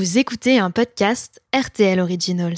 Vous 0.00 0.16
écoutez 0.16 0.58
un 0.58 0.70
podcast 0.70 1.42
RTL 1.54 2.00
Originals. 2.00 2.54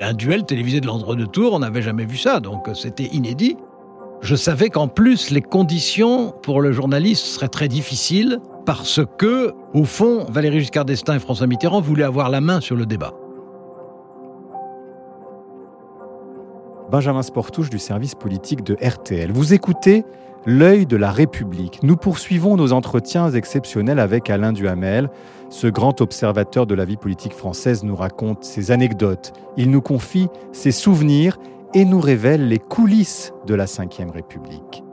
Un 0.00 0.14
duel 0.14 0.46
télévisé 0.46 0.80
de 0.80 0.86
l'entre-deux-tours, 0.86 1.52
on 1.52 1.58
n'avait 1.58 1.82
jamais 1.82 2.06
vu 2.06 2.16
ça, 2.16 2.40
donc 2.40 2.66
c'était 2.72 3.10
inédit. 3.12 3.58
Je 4.22 4.36
savais 4.36 4.70
qu'en 4.70 4.88
plus, 4.88 5.28
les 5.28 5.42
conditions 5.42 6.30
pour 6.30 6.62
le 6.62 6.72
journaliste 6.72 7.26
seraient 7.26 7.48
très 7.48 7.68
difficiles 7.68 8.38
parce 8.64 9.02
que, 9.18 9.52
au 9.74 9.84
fond, 9.84 10.24
Valéry 10.30 10.60
Giscard 10.60 10.86
d'Estaing 10.86 11.16
et 11.16 11.18
François 11.18 11.46
Mitterrand 11.46 11.82
voulaient 11.82 12.04
avoir 12.04 12.30
la 12.30 12.40
main 12.40 12.62
sur 12.62 12.76
le 12.76 12.86
débat. 12.86 13.12
Benjamin 16.90 17.22
Sportouche 17.22 17.70
du 17.70 17.78
service 17.78 18.14
politique 18.14 18.62
de 18.62 18.76
RTL. 18.80 19.32
Vous 19.32 19.54
écoutez 19.54 20.04
L'œil 20.46 20.84
de 20.84 20.98
la 20.98 21.10
République. 21.10 21.82
Nous 21.82 21.96
poursuivons 21.96 22.56
nos 22.56 22.72
entretiens 22.72 23.30
exceptionnels 23.30 23.98
avec 23.98 24.28
Alain 24.28 24.52
Duhamel. 24.52 25.08
Ce 25.48 25.66
grand 25.66 26.02
observateur 26.02 26.66
de 26.66 26.74
la 26.74 26.84
vie 26.84 26.98
politique 26.98 27.32
française 27.32 27.82
nous 27.82 27.96
raconte 27.96 28.44
ses 28.44 28.70
anecdotes. 28.70 29.32
Il 29.56 29.70
nous 29.70 29.80
confie 29.80 30.28
ses 30.52 30.70
souvenirs 30.70 31.38
et 31.72 31.86
nous 31.86 32.00
révèle 32.00 32.48
les 32.48 32.58
coulisses 32.58 33.32
de 33.46 33.54
la 33.54 33.64
Ve 33.64 34.10
République. 34.12 34.84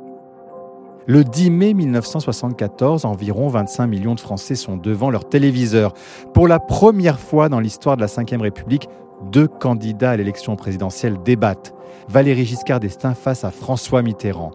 Le 1.08 1.26
10 1.26 1.49
mai 1.49 1.73
1974, 1.73 3.04
environ 3.04 3.49
25 3.49 3.88
millions 3.88 4.16
de 4.16 4.20
Français 4.21 4.55
sont 4.55 4.77
devant 4.77 5.10
leur 5.10 5.27
téléviseur. 5.27 5.94
Pour 6.34 6.48
la 6.48 6.60
première 6.60 7.20
fois 7.20 7.49
dans 7.49 7.60
l'histoire 7.60 7.98
de 7.98 8.02
la 8.02 8.08
Ve 8.08 8.40
République, 8.40 8.88
deux 9.31 9.48
candidats 9.48 10.11
à 10.11 10.17
l'élection 10.17 10.55
présidentielle 10.55 11.17
débattent. 11.23 11.73
Valéry 12.07 12.45
Giscard 12.45 12.79
d'Estaing 12.79 13.13
face 13.13 13.43
à 13.43 13.52
François 13.52 14.02
Mitterrand 14.02 14.52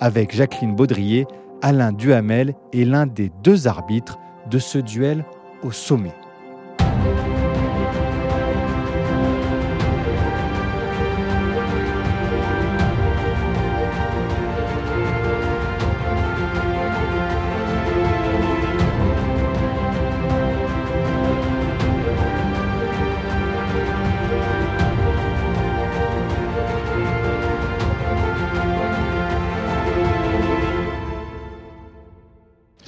avec 0.00 0.34
Jacqueline 0.34 0.74
Baudrier, 0.74 1.26
Alain 1.62 1.92
Duhamel 1.92 2.54
est 2.72 2.84
l'un 2.84 3.06
des 3.06 3.30
deux 3.42 3.66
arbitres 3.66 4.18
de 4.50 4.58
ce 4.58 4.78
duel 4.78 5.24
au 5.62 5.72
sommet. 5.72 6.14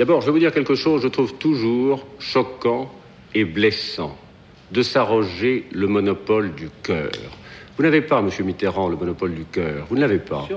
D'abord, 0.01 0.23
je 0.23 0.27
vais 0.29 0.33
vous 0.33 0.39
dire 0.39 0.51
quelque 0.51 0.75
chose, 0.75 1.03
je 1.03 1.09
trouve 1.09 1.35
toujours 1.35 2.07
choquant 2.19 2.91
et 3.35 3.45
blessant 3.45 4.17
de 4.73 4.83
s'arroger 4.83 5.67
le 5.73 5.89
monopole 5.89 6.55
du 6.55 6.71
cœur. 6.83 7.11
Vous 7.77 7.83
n'avez 7.83 8.01
pas, 8.01 8.23
Monsieur 8.23 8.43
Mitterrand, 8.43 8.89
le 8.89 8.97
monopole 8.97 9.35
du 9.35 9.45
cœur. 9.45 9.87
Vous 9.91 9.97
ne 9.97 10.01
l'avez 10.01 10.19
pas. 10.19 10.49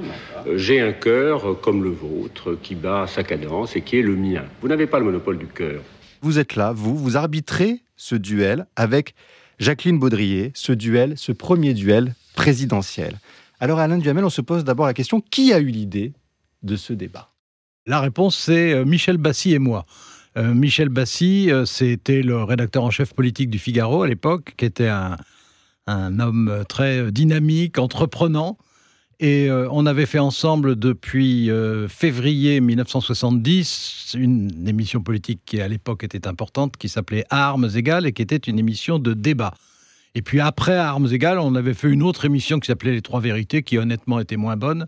Euh, 0.47 0.57
j'ai 0.57 0.79
un 0.79 0.93
cœur 0.93 1.45
euh, 1.45 1.53
comme 1.55 1.83
le 1.83 1.89
vôtre, 1.89 2.57
qui 2.63 2.75
bat 2.75 3.05
sa 3.05 3.25
cadence 3.25 3.75
et 3.75 3.81
qui 3.81 3.99
est 3.99 4.01
le 4.01 4.15
mien. 4.15 4.45
Vous 4.61 4.69
n'avez 4.69 4.87
pas 4.87 4.99
le 4.99 5.03
monopole 5.03 5.37
du 5.37 5.47
cœur. 5.47 5.81
Vous 6.21 6.39
êtes 6.39 6.55
là, 6.55 6.71
vous, 6.71 6.95
vous 6.95 7.17
arbitrez 7.17 7.81
ce 7.97 8.15
duel 8.15 8.65
avec 8.77 9.13
Jacqueline 9.59 9.99
Baudrier, 9.99 10.53
ce 10.55 10.71
duel, 10.71 11.17
ce 11.17 11.33
premier 11.33 11.73
duel 11.73 12.15
présidentiel. 12.33 13.19
Alors 13.59 13.79
Alain 13.79 13.97
Duhamel, 13.97 14.23
on 14.23 14.29
se 14.29 14.39
pose 14.39 14.63
d'abord 14.63 14.85
la 14.85 14.93
question, 14.93 15.19
qui 15.19 15.51
a 15.51 15.59
eu 15.59 15.67
l'idée 15.67 16.13
de 16.61 16.77
ce 16.77 16.93
débat? 16.93 17.32
La 17.85 17.99
réponse, 17.99 18.37
c'est 18.37 18.73
euh, 18.73 18.85
Michel 18.85 19.17
Bassy 19.17 19.53
et 19.53 19.59
moi. 19.59 19.85
Euh, 20.37 20.53
Michel 20.53 20.89
Bassy, 20.89 21.51
euh, 21.51 21.65
c'était 21.65 22.21
le 22.21 22.43
rédacteur 22.43 22.83
en 22.83 22.91
chef 22.91 23.13
politique 23.13 23.49
du 23.49 23.59
Figaro 23.59 24.03
à 24.03 24.07
l'époque, 24.07 24.53
qui 24.57 24.65
était 24.65 24.87
un, 24.87 25.17
homme 25.87 26.63
très 26.69 27.11
dynamique, 27.11 27.77
entreprenant. 27.77 28.57
Et 29.19 29.49
on 29.51 29.85
avait 29.85 30.05
fait 30.05 30.19
ensemble 30.19 30.77
depuis 30.77 31.49
février 31.87 32.59
1970 32.59 34.15
une 34.17 34.67
émission 34.67 35.01
politique 35.01 35.41
qui 35.45 35.61
à 35.61 35.67
l'époque 35.67 36.03
était 36.03 36.27
importante, 36.27 36.75
qui 36.77 36.89
s'appelait 36.89 37.25
Armes 37.29 37.69
égales 37.75 38.05
et 38.05 38.11
qui 38.11 38.21
était 38.21 38.37
une 38.37 38.59
émission 38.59 38.99
de 38.99 39.13
débat. 39.13 39.53
Et 40.15 40.21
puis 40.21 40.39
après 40.41 40.75
Armes 40.75 41.07
égales, 41.11 41.39
on 41.39 41.55
avait 41.55 41.73
fait 41.73 41.89
une 41.89 42.03
autre 42.03 42.25
émission 42.25 42.59
qui 42.59 42.67
s'appelait 42.67 42.91
Les 42.91 43.01
Trois 43.01 43.21
Vérités, 43.21 43.61
qui 43.61 43.77
honnêtement 43.77 44.19
était 44.19 44.37
moins 44.37 44.57
bonne, 44.57 44.87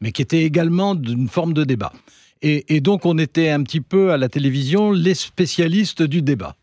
mais 0.00 0.12
qui 0.12 0.22
était 0.22 0.44
également 0.44 0.94
d'une 0.94 1.28
forme 1.28 1.52
de 1.52 1.64
débat. 1.64 1.92
Et, 2.46 2.82
donc 2.82 3.06
on 3.06 3.16
était 3.16 3.48
un 3.48 3.62
petit 3.62 3.80
peu 3.80 4.12
à 4.12 4.18
la 4.18 4.28
télévision 4.28 4.92
les 4.92 5.14
spécialistes 5.14 6.02
du 6.02 6.20
débat. 6.20 6.56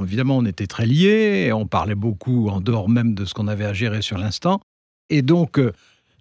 Évidemment, 0.00 0.36
on 0.36 0.46
était 0.46 0.68
très 0.68 0.86
liés, 0.86 1.50
on 1.52 1.66
parlait 1.66 1.96
beaucoup 1.96 2.48
en 2.48 2.60
dehors 2.60 2.88
même 2.88 3.14
de 3.14 3.24
ce 3.24 3.34
qu'on 3.34 3.48
avait 3.48 3.64
à 3.64 3.72
gérer 3.72 4.02
sur 4.02 4.18
l'instant. 4.18 4.60
Et 5.10 5.22
donc, 5.22 5.58
euh, 5.58 5.72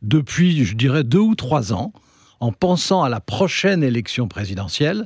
depuis, 0.01 0.65
je 0.65 0.75
dirais, 0.75 1.03
deux 1.03 1.19
ou 1.19 1.35
trois 1.35 1.71
ans, 1.71 1.93
en 2.39 2.51
pensant 2.51 3.03
à 3.03 3.09
la 3.09 3.19
prochaine 3.19 3.83
élection 3.83 4.27
présidentielle, 4.27 5.05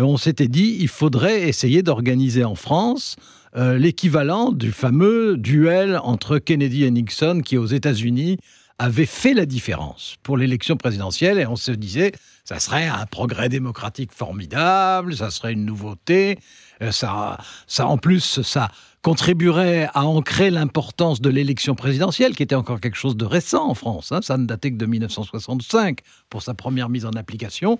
euh, 0.00 0.02
on 0.02 0.16
s'était 0.16 0.48
dit 0.48 0.76
il 0.80 0.88
faudrait 0.88 1.48
essayer 1.48 1.84
d'organiser 1.84 2.42
en 2.42 2.56
France 2.56 3.14
euh, 3.56 3.78
l'équivalent 3.78 4.50
du 4.50 4.72
fameux 4.72 5.36
duel 5.36 6.00
entre 6.02 6.38
Kennedy 6.38 6.82
et 6.84 6.90
Nixon 6.90 7.40
qui, 7.44 7.56
aux 7.56 7.66
États-Unis, 7.66 8.38
avait 8.82 9.06
fait 9.06 9.32
la 9.32 9.46
différence 9.46 10.16
pour 10.22 10.36
l'élection 10.36 10.76
présidentielle. 10.76 11.38
Et 11.38 11.46
on 11.46 11.56
se 11.56 11.70
disait 11.70 12.12
ça 12.44 12.58
serait 12.58 12.88
un 12.88 13.06
progrès 13.06 13.48
démocratique 13.48 14.12
formidable, 14.12 15.16
ça 15.16 15.30
serait 15.30 15.52
une 15.52 15.64
nouveauté, 15.64 16.38
euh, 16.82 16.90
ça, 16.90 17.38
ça 17.68 17.86
en 17.86 17.96
plus, 17.96 18.42
ça 18.42 18.70
contribuerait 19.02 19.88
à 19.94 20.04
ancrer 20.04 20.50
l'importance 20.50 21.20
de 21.20 21.30
l'élection 21.30 21.74
présidentielle, 21.74 22.34
qui 22.34 22.42
était 22.42 22.54
encore 22.54 22.80
quelque 22.80 22.96
chose 22.96 23.16
de 23.16 23.24
récent 23.24 23.68
en 23.68 23.74
France. 23.74 24.10
Hein. 24.12 24.20
ça 24.22 24.36
ne 24.36 24.46
datait 24.46 24.72
que 24.72 24.76
de 24.76 24.86
1965 24.86 26.00
pour 26.28 26.42
sa 26.42 26.54
première 26.54 26.88
mise 26.88 27.06
en 27.06 27.10
application. 27.10 27.78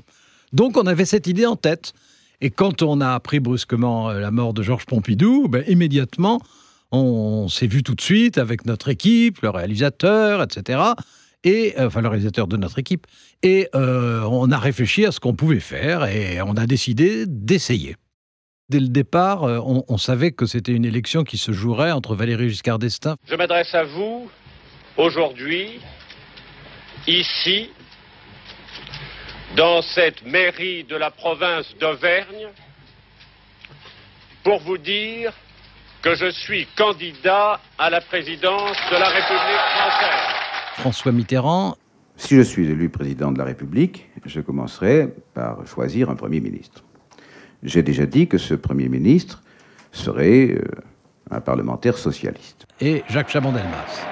Donc 0.53 0.77
on 0.77 0.87
avait 0.87 1.05
cette 1.05 1.27
idée 1.27 1.47
en 1.47 1.57
tête. 1.57 1.93
Et 2.41 2.51
quand 2.51 2.83
on 2.83 3.01
a 3.01 3.15
appris 3.15 3.41
brusquement 3.41 4.11
euh, 4.11 4.21
la 4.21 4.31
mort 4.31 4.53
de 4.53 4.63
Georges 4.63 4.87
Pompidou, 4.87 5.49
ben, 5.49 5.65
immédiatement, 5.69 6.41
on 6.93 7.49
s'est 7.49 7.67
vu 7.67 7.83
tout 7.83 7.95
de 7.95 8.01
suite 8.01 8.39
avec 8.39 8.67
notre 8.67 8.89
équipe, 8.89 9.41
le 9.41 9.51
réalisateur, 9.51 10.43
etc 10.43 10.93
et 11.45 11.75
euh, 11.79 11.87
enfin 11.87 12.01
le 12.01 12.09
réalisateur 12.09 12.47
de 12.47 12.57
notre 12.57 12.79
équipe, 12.79 13.07
et 13.43 13.69
euh, 13.75 14.23
on 14.23 14.51
a 14.51 14.59
réfléchi 14.59 15.07
à 15.07 15.13
ce 15.13 15.21
qu'on 15.21 15.35
pouvait 15.35 15.61
faire 15.61 16.05
et 16.05 16.41
on 16.43 16.55
a 16.55 16.67
décidé 16.67 17.25
d'essayer. 17.27 17.97
Dès 18.69 18.81
le 18.81 18.89
départ, 18.89 19.45
euh, 19.45 19.59
on, 19.61 19.99
savait 19.99 20.33
que 20.33 20.47
c'était 20.47 20.73
une 20.73 20.85
élection 20.85 21.25
qui 21.25 21.37
se 21.37 21.53
jouerait 21.53 21.93
entre 21.93 22.15
Valéry 22.15 22.49
Giscard 22.49 22.79
d'Estaing. 22.79 23.17
Je 23.29 23.35
m'adresse 23.35 23.75
à 23.75 23.85
vous 23.85 24.31
aujourd'hui, 24.97 25.81
ici, 27.07 27.71
dans 29.57 29.83
cette 29.83 30.25
mairie 30.25 30.85
de 30.85 30.97
la 30.97 31.11
province 31.11 31.67
d'Auvergne, 31.81 32.49
pour 34.43 34.61
vous 34.61 34.79
dire 34.79 35.33
que 36.03 36.17
je 36.17 36.31
suis 36.31 36.67
candidat 36.77 37.61
à 37.79 37.89
la 37.89 38.01
présidence 38.01 38.77
de 38.91 38.97
la 38.97 39.09
République 39.09 39.65
française. 39.77 40.79
François 40.79 41.13
Mitterrand. 41.13 41.77
Si 42.17 42.37
je 42.37 42.43
suis 42.43 42.69
élu 42.69 42.89
président 42.89 43.31
de 43.31 43.39
la 43.39 43.45
République, 43.45 44.11
je 44.27 44.41
commencerai 44.41 45.15
par 45.33 45.65
choisir 45.67 46.11
un 46.11 46.17
Premier 46.17 46.41
ministre. 46.41 46.83
J'ai 47.63 47.83
déjà 47.83 48.07
dit 48.07 48.27
que 48.27 48.37
ce 48.37 48.55
Premier 48.55 48.89
ministre 48.89 49.43
serait 49.93 50.51
euh, 50.51 50.65
un 51.31 51.41
parlementaire 51.41 51.97
socialiste. 51.97 52.67
Et 52.81 53.05
Jacques 53.09 53.31
Chaban-Delmas. 53.31 54.05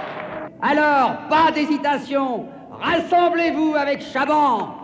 Alors, 0.63 1.17
pas 1.29 1.51
d'hésitation, 1.51 2.47
rassemblez-vous 2.71 3.75
avec 3.77 4.01
Chaban. 4.03 4.77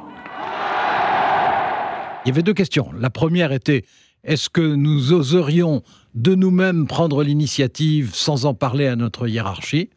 Il 2.24 2.30
y 2.30 2.32
avait 2.32 2.42
deux 2.42 2.54
questions. 2.54 2.90
La 2.98 3.10
première 3.10 3.52
était 3.52 3.84
est-ce 4.26 4.50
que 4.50 4.60
nous 4.60 5.12
oserions 5.12 5.82
de 6.14 6.34
nous-mêmes 6.34 6.88
prendre 6.88 7.22
l'initiative 7.22 8.10
sans 8.12 8.44
en 8.44 8.54
parler 8.54 8.88
à 8.88 8.96
notre 8.96 9.28
hiérarchie? 9.28 9.88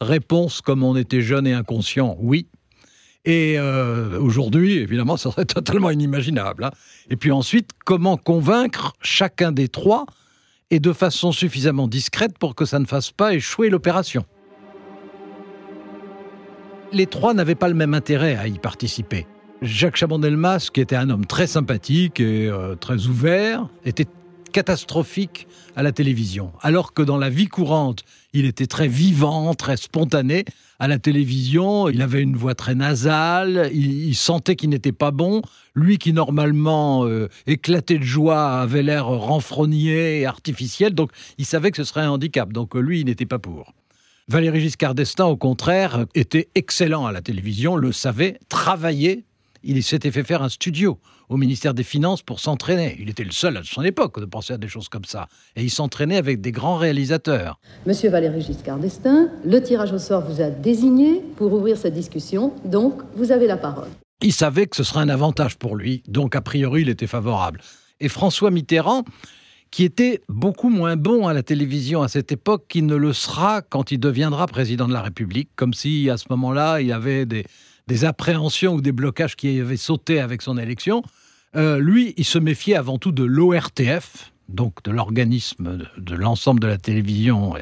Réponse, 0.00 0.60
comme 0.60 0.82
on 0.82 0.96
était 0.96 1.22
jeune 1.22 1.46
et 1.46 1.52
inconscient, 1.52 2.16
oui. 2.18 2.48
Et 3.24 3.54
euh, 3.58 4.20
aujourd'hui, 4.20 4.78
évidemment, 4.78 5.16
ça 5.16 5.30
serait 5.30 5.44
totalement 5.44 5.90
inimaginable. 5.90 6.64
Hein. 6.64 6.70
Et 7.10 7.16
puis 7.16 7.30
ensuite, 7.30 7.70
comment 7.84 8.16
convaincre 8.16 8.92
chacun 9.00 9.52
des 9.52 9.68
trois 9.68 10.04
et 10.70 10.80
de 10.80 10.92
façon 10.92 11.30
suffisamment 11.30 11.86
discrète 11.86 12.38
pour 12.38 12.56
que 12.56 12.64
ça 12.64 12.80
ne 12.80 12.86
fasse 12.86 13.12
pas 13.12 13.34
échouer 13.34 13.70
l'opération? 13.70 14.24
Les 16.92 17.06
trois 17.06 17.34
n'avaient 17.34 17.54
pas 17.54 17.68
le 17.68 17.74
même 17.74 17.94
intérêt 17.94 18.34
à 18.34 18.48
y 18.48 18.58
participer. 18.58 19.26
Jacques 19.62 19.96
Chaban-Delmas, 19.96 20.68
qui 20.72 20.80
était 20.80 20.96
un 20.96 21.08
homme 21.08 21.24
très 21.24 21.46
sympathique 21.46 22.20
et 22.20 22.46
euh, 22.46 22.74
très 22.74 23.06
ouvert, 23.06 23.68
était 23.84 24.06
catastrophique 24.52 25.48
à 25.76 25.82
la 25.82 25.92
télévision. 25.92 26.52
Alors 26.60 26.92
que 26.92 27.02
dans 27.02 27.16
la 27.16 27.30
vie 27.30 27.46
courante, 27.46 28.04
il 28.32 28.44
était 28.44 28.66
très 28.66 28.88
vivant, 28.88 29.54
très 29.54 29.76
spontané. 29.76 30.44
À 30.78 30.88
la 30.88 30.98
télévision, 30.98 31.88
il 31.88 32.02
avait 32.02 32.22
une 32.22 32.36
voix 32.36 32.54
très 32.54 32.74
nasale, 32.74 33.70
il, 33.72 34.14
sentait 34.14 34.56
qu'il 34.56 34.70
n'était 34.70 34.92
pas 34.92 35.10
bon. 35.10 35.42
Lui 35.74 35.98
qui 35.98 36.12
normalement 36.12 37.06
euh, 37.06 37.28
éclatait 37.46 37.98
de 37.98 38.04
joie 38.04 38.60
avait 38.60 38.82
l'air 38.82 39.06
renfrogné 39.06 40.20
et 40.20 40.26
artificiel, 40.26 40.94
donc 40.94 41.10
il 41.38 41.46
savait 41.46 41.70
que 41.70 41.78
ce 41.78 41.84
serait 41.84 42.02
un 42.02 42.10
handicap. 42.10 42.52
Donc 42.52 42.74
lui, 42.74 43.00
il 43.00 43.06
n'était 43.06 43.26
pas 43.26 43.38
pour. 43.38 43.72
Valéry 44.28 44.60
Giscard 44.60 44.94
d'Estaing, 44.94 45.26
au 45.26 45.36
contraire, 45.36 46.04
était 46.14 46.48
excellent 46.54 47.06
à 47.06 47.12
la 47.12 47.22
télévision, 47.22 47.76
le 47.76 47.92
savait, 47.92 48.38
travaillait. 48.48 49.24
Il 49.68 49.82
s'était 49.82 50.12
fait 50.12 50.22
faire 50.22 50.42
un 50.42 50.48
studio 50.48 51.00
au 51.28 51.36
ministère 51.36 51.74
des 51.74 51.82
Finances 51.82 52.22
pour 52.22 52.38
s'entraîner. 52.38 52.96
Il 53.00 53.10
était 53.10 53.24
le 53.24 53.32
seul 53.32 53.56
à 53.56 53.62
son 53.64 53.82
époque 53.82 54.20
de 54.20 54.24
penser 54.24 54.52
à 54.52 54.58
des 54.58 54.68
choses 54.68 54.88
comme 54.88 55.04
ça. 55.04 55.26
Et 55.56 55.64
il 55.64 55.70
s'entraînait 55.70 56.18
avec 56.18 56.40
des 56.40 56.52
grands 56.52 56.76
réalisateurs. 56.76 57.58
Monsieur 57.84 58.08
Valéry 58.08 58.42
Giscard 58.42 58.78
d'Estaing, 58.78 59.28
le 59.44 59.60
tirage 59.60 59.92
au 59.92 59.98
sort 59.98 60.22
vous 60.22 60.40
a 60.40 60.50
désigné 60.50 61.20
pour 61.34 61.52
ouvrir 61.52 61.76
cette 61.76 61.94
discussion, 61.94 62.52
donc 62.64 63.02
vous 63.16 63.32
avez 63.32 63.48
la 63.48 63.56
parole. 63.56 63.88
Il 64.22 64.32
savait 64.32 64.68
que 64.68 64.76
ce 64.76 64.84
serait 64.84 65.00
un 65.00 65.08
avantage 65.08 65.58
pour 65.58 65.74
lui, 65.74 66.04
donc 66.06 66.36
a 66.36 66.42
priori 66.42 66.82
il 66.82 66.88
était 66.88 67.08
favorable. 67.08 67.60
Et 67.98 68.08
François 68.08 68.52
Mitterrand, 68.52 69.02
qui 69.72 69.82
était 69.82 70.20
beaucoup 70.28 70.70
moins 70.70 70.94
bon 70.94 71.26
à 71.26 71.34
la 71.34 71.42
télévision 71.42 72.02
à 72.02 72.08
cette 72.08 72.30
époque 72.30 72.66
qu'il 72.68 72.86
ne 72.86 72.94
le 72.94 73.12
sera 73.12 73.62
quand 73.62 73.90
il 73.90 73.98
deviendra 73.98 74.46
président 74.46 74.86
de 74.86 74.92
la 74.92 75.02
République, 75.02 75.50
comme 75.56 75.74
si 75.74 76.08
à 76.08 76.18
ce 76.18 76.26
moment-là 76.30 76.80
il 76.80 76.86
y 76.86 76.92
avait 76.92 77.26
des, 77.26 77.44
des 77.86 78.04
appréhensions 78.04 78.74
ou 78.74 78.80
des 78.80 78.92
blocages 78.92 79.36
qui 79.36 79.60
avaient 79.60 79.76
sauté 79.76 80.20
avec 80.20 80.42
son 80.42 80.58
élection. 80.58 81.02
Euh, 81.54 81.78
lui, 81.78 82.14
il 82.16 82.24
se 82.24 82.38
méfiait 82.38 82.76
avant 82.76 82.98
tout 82.98 83.12
de 83.12 83.24
l'ORTF, 83.24 84.32
donc 84.48 84.82
de 84.82 84.90
l'organisme 84.90 85.78
de, 85.96 86.14
l'ensemble 86.14 86.60
de 86.60 86.66
la 86.66 86.78
télévision 86.78 87.54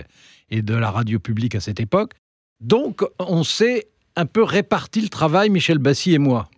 et, 0.51 0.63
de 0.63 0.75
la 0.75 0.91
radio 0.91 1.19
publique 1.19 1.55
à 1.55 1.61
cette 1.61 1.81
époque. 1.81 2.13
Donc, 2.61 3.05
on 3.19 3.45
s'est 3.45 3.89
un 4.17 4.27
peu 4.27 4.43
réparti 4.43 5.01
le 5.01 5.09
travail, 5.09 5.51
Michel 5.51 5.79
Bassy 5.79 6.15
et 6.15 6.19
moi. 6.19 6.49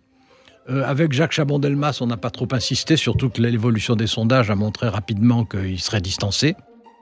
Euh, 0.69 0.83
avec 0.83 1.13
Jacques 1.13 1.31
Chabon-Delmas, 1.31 1.99
on 2.01 2.07
n'a 2.07 2.17
pas 2.17 2.29
trop 2.29 2.47
insisté, 2.51 2.97
surtout 2.97 3.29
que 3.29 3.41
l'évolution 3.41 3.95
des 3.95 4.07
sondages 4.07 4.51
a 4.51 4.55
montré 4.55 4.87
rapidement 4.89 5.45
qu'il 5.45 5.79
serait 5.79 6.01
distancé. 6.01 6.55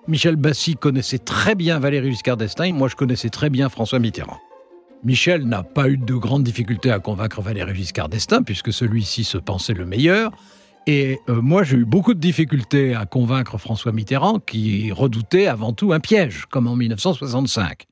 Michel 0.07 0.35
Bassy 0.35 0.75
connaissait 0.75 1.17
très 1.17 1.55
bien 1.55 1.79
Valéry 1.79 2.11
Giscard 2.11 2.37
d'Estaing, 2.37 2.73
moi 2.73 2.87
je 2.87 2.95
connaissais 2.95 3.29
très 3.29 3.49
bien 3.49 3.69
François 3.69 3.99
Mitterrand. 3.99 4.39
Michel 5.03 5.43
n'a 5.45 5.63
pas 5.63 5.89
eu 5.89 5.97
de 5.97 6.15
grandes 6.15 6.43
difficultés 6.43 6.91
à 6.91 6.99
convaincre 6.99 7.41
Valéry 7.41 7.75
Giscard 7.75 8.09
d'Estaing, 8.09 8.43
puisque 8.43 8.73
celui-ci 8.73 9.23
se 9.23 9.37
pensait 9.37 9.73
le 9.73 9.85
meilleur. 9.85 10.31
Et 10.87 11.19
euh, 11.29 11.41
moi, 11.41 11.63
j'ai 11.63 11.77
eu 11.77 11.85
beaucoup 11.85 12.13
de 12.13 12.19
difficultés 12.19 12.93
à 12.93 13.05
convaincre 13.05 13.57
François 13.57 13.91
Mitterrand, 13.91 14.39
qui 14.39 14.91
redoutait 14.91 15.47
avant 15.47 15.73
tout 15.73 15.93
un 15.93 15.99
piège, 15.99 16.45
comme 16.49 16.67
en 16.67 16.75
1965. 16.75 17.85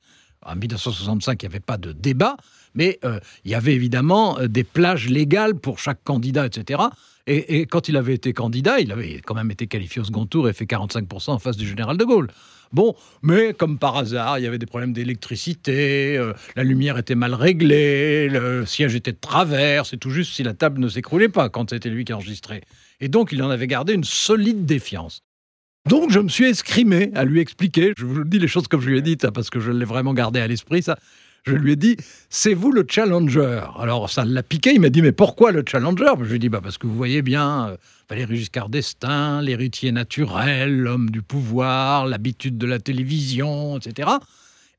En 0.46 0.56
1965, 0.56 1.42
il 1.42 1.46
n'y 1.46 1.52
avait 1.52 1.60
pas 1.60 1.76
de 1.76 1.92
débat, 1.92 2.36
mais 2.74 2.98
euh, 3.04 3.18
il 3.44 3.50
y 3.50 3.54
avait 3.54 3.74
évidemment 3.74 4.38
euh, 4.38 4.46
des 4.46 4.64
plages 4.64 5.08
légales 5.08 5.54
pour 5.54 5.78
chaque 5.78 6.04
candidat, 6.04 6.46
etc. 6.46 6.82
Et, 7.26 7.64
quand 7.66 7.88
il 7.88 7.96
avait 7.96 8.14
été 8.14 8.34
candidat, 8.34 8.80
il 8.80 8.92
avait 8.92 9.22
quand 9.24 9.34
même 9.34 9.50
été 9.50 9.66
qualifié 9.66 10.02
au 10.02 10.04
second 10.04 10.26
tour 10.26 10.48
et 10.48 10.52
fait 10.52 10.66
45% 10.66 11.30
en 11.30 11.38
face 11.38 11.56
du 11.56 11.66
général 11.66 11.96
de 11.96 12.04
Gaulle. 12.04 12.28
Bon, 12.72 12.94
mais 13.22 13.54
comme 13.54 13.78
par 13.78 13.96
hasard, 13.96 14.38
il 14.38 14.42
y 14.42 14.46
avait 14.46 14.58
des 14.58 14.66
problèmes 14.66 14.92
d'électricité, 14.92 16.18
euh, 16.18 16.32
la 16.56 16.64
lumière 16.64 16.98
était 16.98 17.14
mal 17.14 17.32
réglée, 17.32 18.28
le 18.28 18.66
siège 18.66 18.94
était 18.94 19.12
de 19.12 19.18
travers, 19.18 19.86
c'est 19.86 19.96
tout 19.96 20.10
juste 20.10 20.32
si 20.32 20.42
la 20.42 20.54
table 20.54 20.80
ne 20.80 20.88
s'écroulait 20.88 21.28
pas 21.28 21.48
quand 21.48 21.70
c'était 21.70 21.88
lui 21.88 22.04
qui 22.04 22.12
enregistrait. 22.12 22.62
Et 23.00 23.08
donc, 23.08 23.32
il 23.32 23.42
en 23.42 23.50
avait 23.50 23.68
gardé 23.68 23.94
une 23.94 24.04
solide 24.04 24.66
défiance. 24.66 25.22
Donc, 25.88 26.10
je 26.10 26.18
me 26.18 26.28
suis 26.28 26.46
escrimé 26.46 27.10
à 27.14 27.24
lui 27.24 27.40
expliquer, 27.40 27.92
je 27.96 28.04
vous 28.06 28.24
dis 28.24 28.38
les 28.38 28.48
choses 28.48 28.68
comme 28.68 28.80
je 28.80 28.88
lui 28.88 28.98
ai 28.98 29.02
dites, 29.02 29.24
hein, 29.24 29.32
parce 29.32 29.50
que 29.50 29.60
je 29.60 29.70
l'ai 29.70 29.84
vraiment 29.84 30.14
gardé 30.14 30.40
à 30.40 30.46
l'esprit, 30.46 30.82
ça, 30.82 30.98
je 31.46 31.54
lui 31.54 31.72
ai 31.72 31.76
dit, 31.76 31.96
c'est 32.30 32.54
vous 32.54 32.72
le 32.72 32.86
challenger. 32.88 33.60
Alors 33.78 34.10
ça 34.10 34.24
l'a 34.24 34.42
piqué, 34.42 34.72
il 34.74 34.80
m'a 34.80 34.88
dit, 34.88 35.02
mais 35.02 35.12
pourquoi 35.12 35.52
le 35.52 35.62
challenger? 35.66 36.12
Je 36.20 36.24
lui 36.24 36.36
ai 36.36 36.38
dit, 36.38 36.48
bah, 36.48 36.60
parce 36.62 36.78
que 36.78 36.86
vous 36.86 36.96
voyez 36.96 37.22
bien, 37.22 37.68
euh, 37.68 37.76
Valéry 38.08 38.36
Giscard 38.36 38.70
d'Estaing, 38.70 39.42
l'héritier 39.42 39.92
naturel, 39.92 40.78
l'homme 40.78 41.10
du 41.10 41.22
pouvoir, 41.22 42.06
l'habitude 42.06 42.56
de 42.56 42.66
la 42.66 42.78
télévision, 42.78 43.76
etc. 43.76 44.10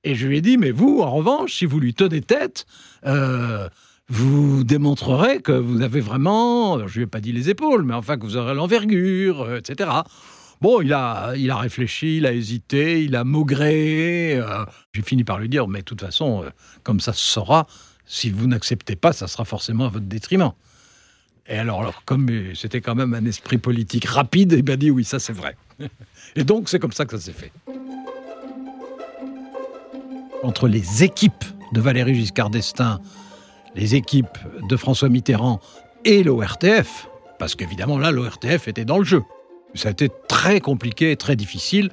Et 0.04 0.16
je 0.16 0.28
lui 0.28 0.38
ai 0.38 0.42
dit, 0.42 0.58
mais 0.58 0.72
vous, 0.72 1.02
en 1.02 1.12
revanche, 1.12 1.54
si 1.54 1.66
vous 1.66 1.80
lui 1.80 1.94
tenez 1.94 2.22
tête, 2.22 2.66
euh, 3.06 3.70
vous 4.10 4.64
démontrerez 4.64 5.42
que 5.42 5.52
vous 5.52 5.82
avez 5.82 6.02
vraiment, 6.02 6.88
je 6.88 6.98
lui 6.98 7.04
ai 7.04 7.08
pas 7.08 7.22
dit 7.22 7.32
les 7.32 7.50
épaules, 7.50 7.84
mais 7.84 7.94
enfin 7.94 8.18
que 8.18 8.24
vous 8.24 8.38
aurez 8.38 8.56
l'envergure, 8.56 9.42
euh, 9.42 9.58
etc. 9.58 9.90
Bon, 10.62 10.82
il 10.82 10.94
a, 10.94 11.34
il 11.36 11.52
a 11.52 11.58
réfléchi, 11.58 12.18
il 12.18 12.26
a 12.26 12.34
hésité, 12.34 13.04
il 13.04 13.16
a 13.16 13.24
maugré. 13.24 14.36
Euh, 14.38 14.66
j'ai 14.94 15.02
fini 15.02 15.24
par 15.24 15.40
lui 15.40 15.50
dire, 15.50 15.68
mais 15.68 15.80
de 15.80 15.84
toute 15.86 16.02
façon, 16.02 16.44
euh, 16.44 16.50
comme 16.84 17.00
ça 17.00 17.14
se 17.14 17.26
saura, 17.26 17.68
si 18.06 18.30
vous 18.30 18.48
n'acceptez 18.48 18.96
pas, 18.96 19.14
ça 19.14 19.28
sera 19.28 19.46
forcément 19.46 19.86
à 19.86 19.90
votre 19.90 20.06
détriment. 20.06 20.52
Et 21.48 21.58
alors, 21.58 22.04
comme 22.06 22.56
c'était 22.56 22.82
quand 22.82 22.96
même 22.96 23.14
un 23.14 23.26
esprit 23.26 23.58
politique 23.58 24.06
rapide, 24.06 24.54
il 24.58 24.64
m'a 24.64 24.78
dit 24.78 24.90
oui, 24.90 25.04
ça 25.04 25.20
c'est 25.20 25.34
vrai. 25.34 25.56
Et 26.36 26.44
donc, 26.44 26.70
c'est 26.70 26.80
comme 26.80 26.92
ça 26.92 27.06
que 27.06 27.18
ça 27.18 27.24
s'est 27.24 27.34
fait. 27.34 27.52
Entre 30.42 30.68
les 30.68 31.04
équipes 31.04 31.44
de 31.72 31.82
Valéry 31.82 32.16
Giscard 32.16 32.50
d'Estaing, 32.50 33.00
les 33.76 33.96
équipes 33.96 34.38
de 34.70 34.78
François 34.78 35.10
Mitterrand 35.10 35.60
et 36.04 36.24
l'ORTF, 36.24 37.08
parce 37.38 37.56
qu'évidemment 37.56 37.98
là, 37.98 38.12
l'ORTF 38.12 38.68
était 38.68 38.86
dans 38.86 38.98
le 38.98 39.04
jeu. 39.04 39.22
Ça 39.76 39.90
a 39.90 39.92
été 39.92 40.10
très 40.30 40.62
compliqué 40.62 41.16
très 41.18 41.36
difficile. 41.36 41.92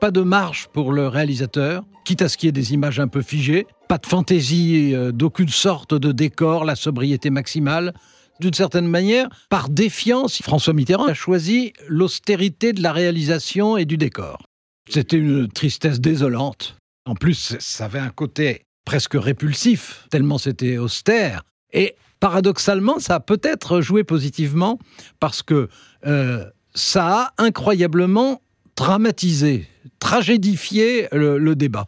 Pas 0.00 0.10
de 0.10 0.20
marge 0.20 0.68
pour 0.72 0.92
le 0.92 1.08
réalisateur, 1.08 1.84
quitte 2.04 2.22
à 2.22 2.28
ce 2.28 2.36
qu'il 2.36 2.48
y 2.48 2.50
ait 2.50 2.52
des 2.52 2.74
images 2.74 3.00
un 3.00 3.08
peu 3.08 3.22
figées. 3.22 3.66
Pas 3.88 3.98
de 3.98 4.06
fantaisie 4.06 4.92
euh, 4.94 5.12
d'aucune 5.12 5.48
sorte 5.48 5.94
de 5.94 6.12
décor, 6.12 6.64
la 6.64 6.76
sobriété 6.76 7.30
maximale. 7.30 7.94
D'une 8.40 8.52
certaine 8.52 8.86
manière, 8.86 9.28
par 9.48 9.68
défiance, 9.68 10.42
François 10.42 10.74
Mitterrand 10.74 11.06
a 11.06 11.14
choisi 11.14 11.72
l'austérité 11.88 12.72
de 12.72 12.82
la 12.82 12.92
réalisation 12.92 13.76
et 13.76 13.84
du 13.84 13.96
décor. 13.96 14.42
C'était 14.90 15.16
une 15.16 15.48
tristesse 15.48 16.00
désolante. 16.00 16.76
En 17.06 17.14
plus, 17.14 17.56
ça 17.60 17.84
avait 17.86 17.98
un 17.98 18.10
côté 18.10 18.62
presque 18.84 19.14
répulsif, 19.14 20.06
tellement 20.10 20.38
c'était 20.38 20.78
austère. 20.78 21.44
Et 21.72 21.94
paradoxalement, 22.20 22.98
ça 22.98 23.16
a 23.16 23.20
peut-être 23.20 23.80
joué 23.80 24.04
positivement 24.04 24.78
parce 25.20 25.42
que 25.42 25.68
euh, 26.06 26.44
ça 26.74 27.32
a 27.36 27.42
incroyablement 27.42 28.40
dramatisé, 28.76 29.66
tragédifié 29.98 31.08
le, 31.12 31.54
débat. 31.54 31.86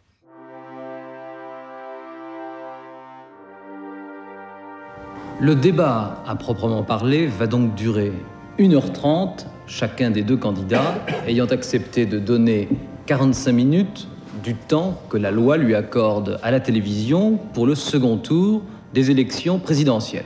Le 5.41 5.55
débat, 5.55 6.23
à 6.27 6.35
proprement 6.35 6.83
parler, 6.83 7.27
va 7.27 7.47
donc 7.47 7.75
durer 7.75 8.13
1h30, 8.59 9.47
chacun 9.67 10.11
des 10.11 10.21
deux 10.21 10.37
candidats 10.37 11.03
ayant 11.27 11.47
accepté 11.47 12.05
de 12.05 12.19
donner 12.19 12.69
45 13.07 13.51
minutes 13.51 14.07
du 14.43 14.53
temps 14.53 15.01
que 15.09 15.17
la 15.17 15.31
loi 15.31 15.57
lui 15.57 15.73
accorde 15.73 16.39
à 16.43 16.51
la 16.51 16.59
télévision 16.59 17.37
pour 17.53 17.65
le 17.65 17.73
second 17.73 18.17
tour 18.17 18.61
des 18.93 19.09
élections 19.09 19.57
présidentielles. 19.57 20.25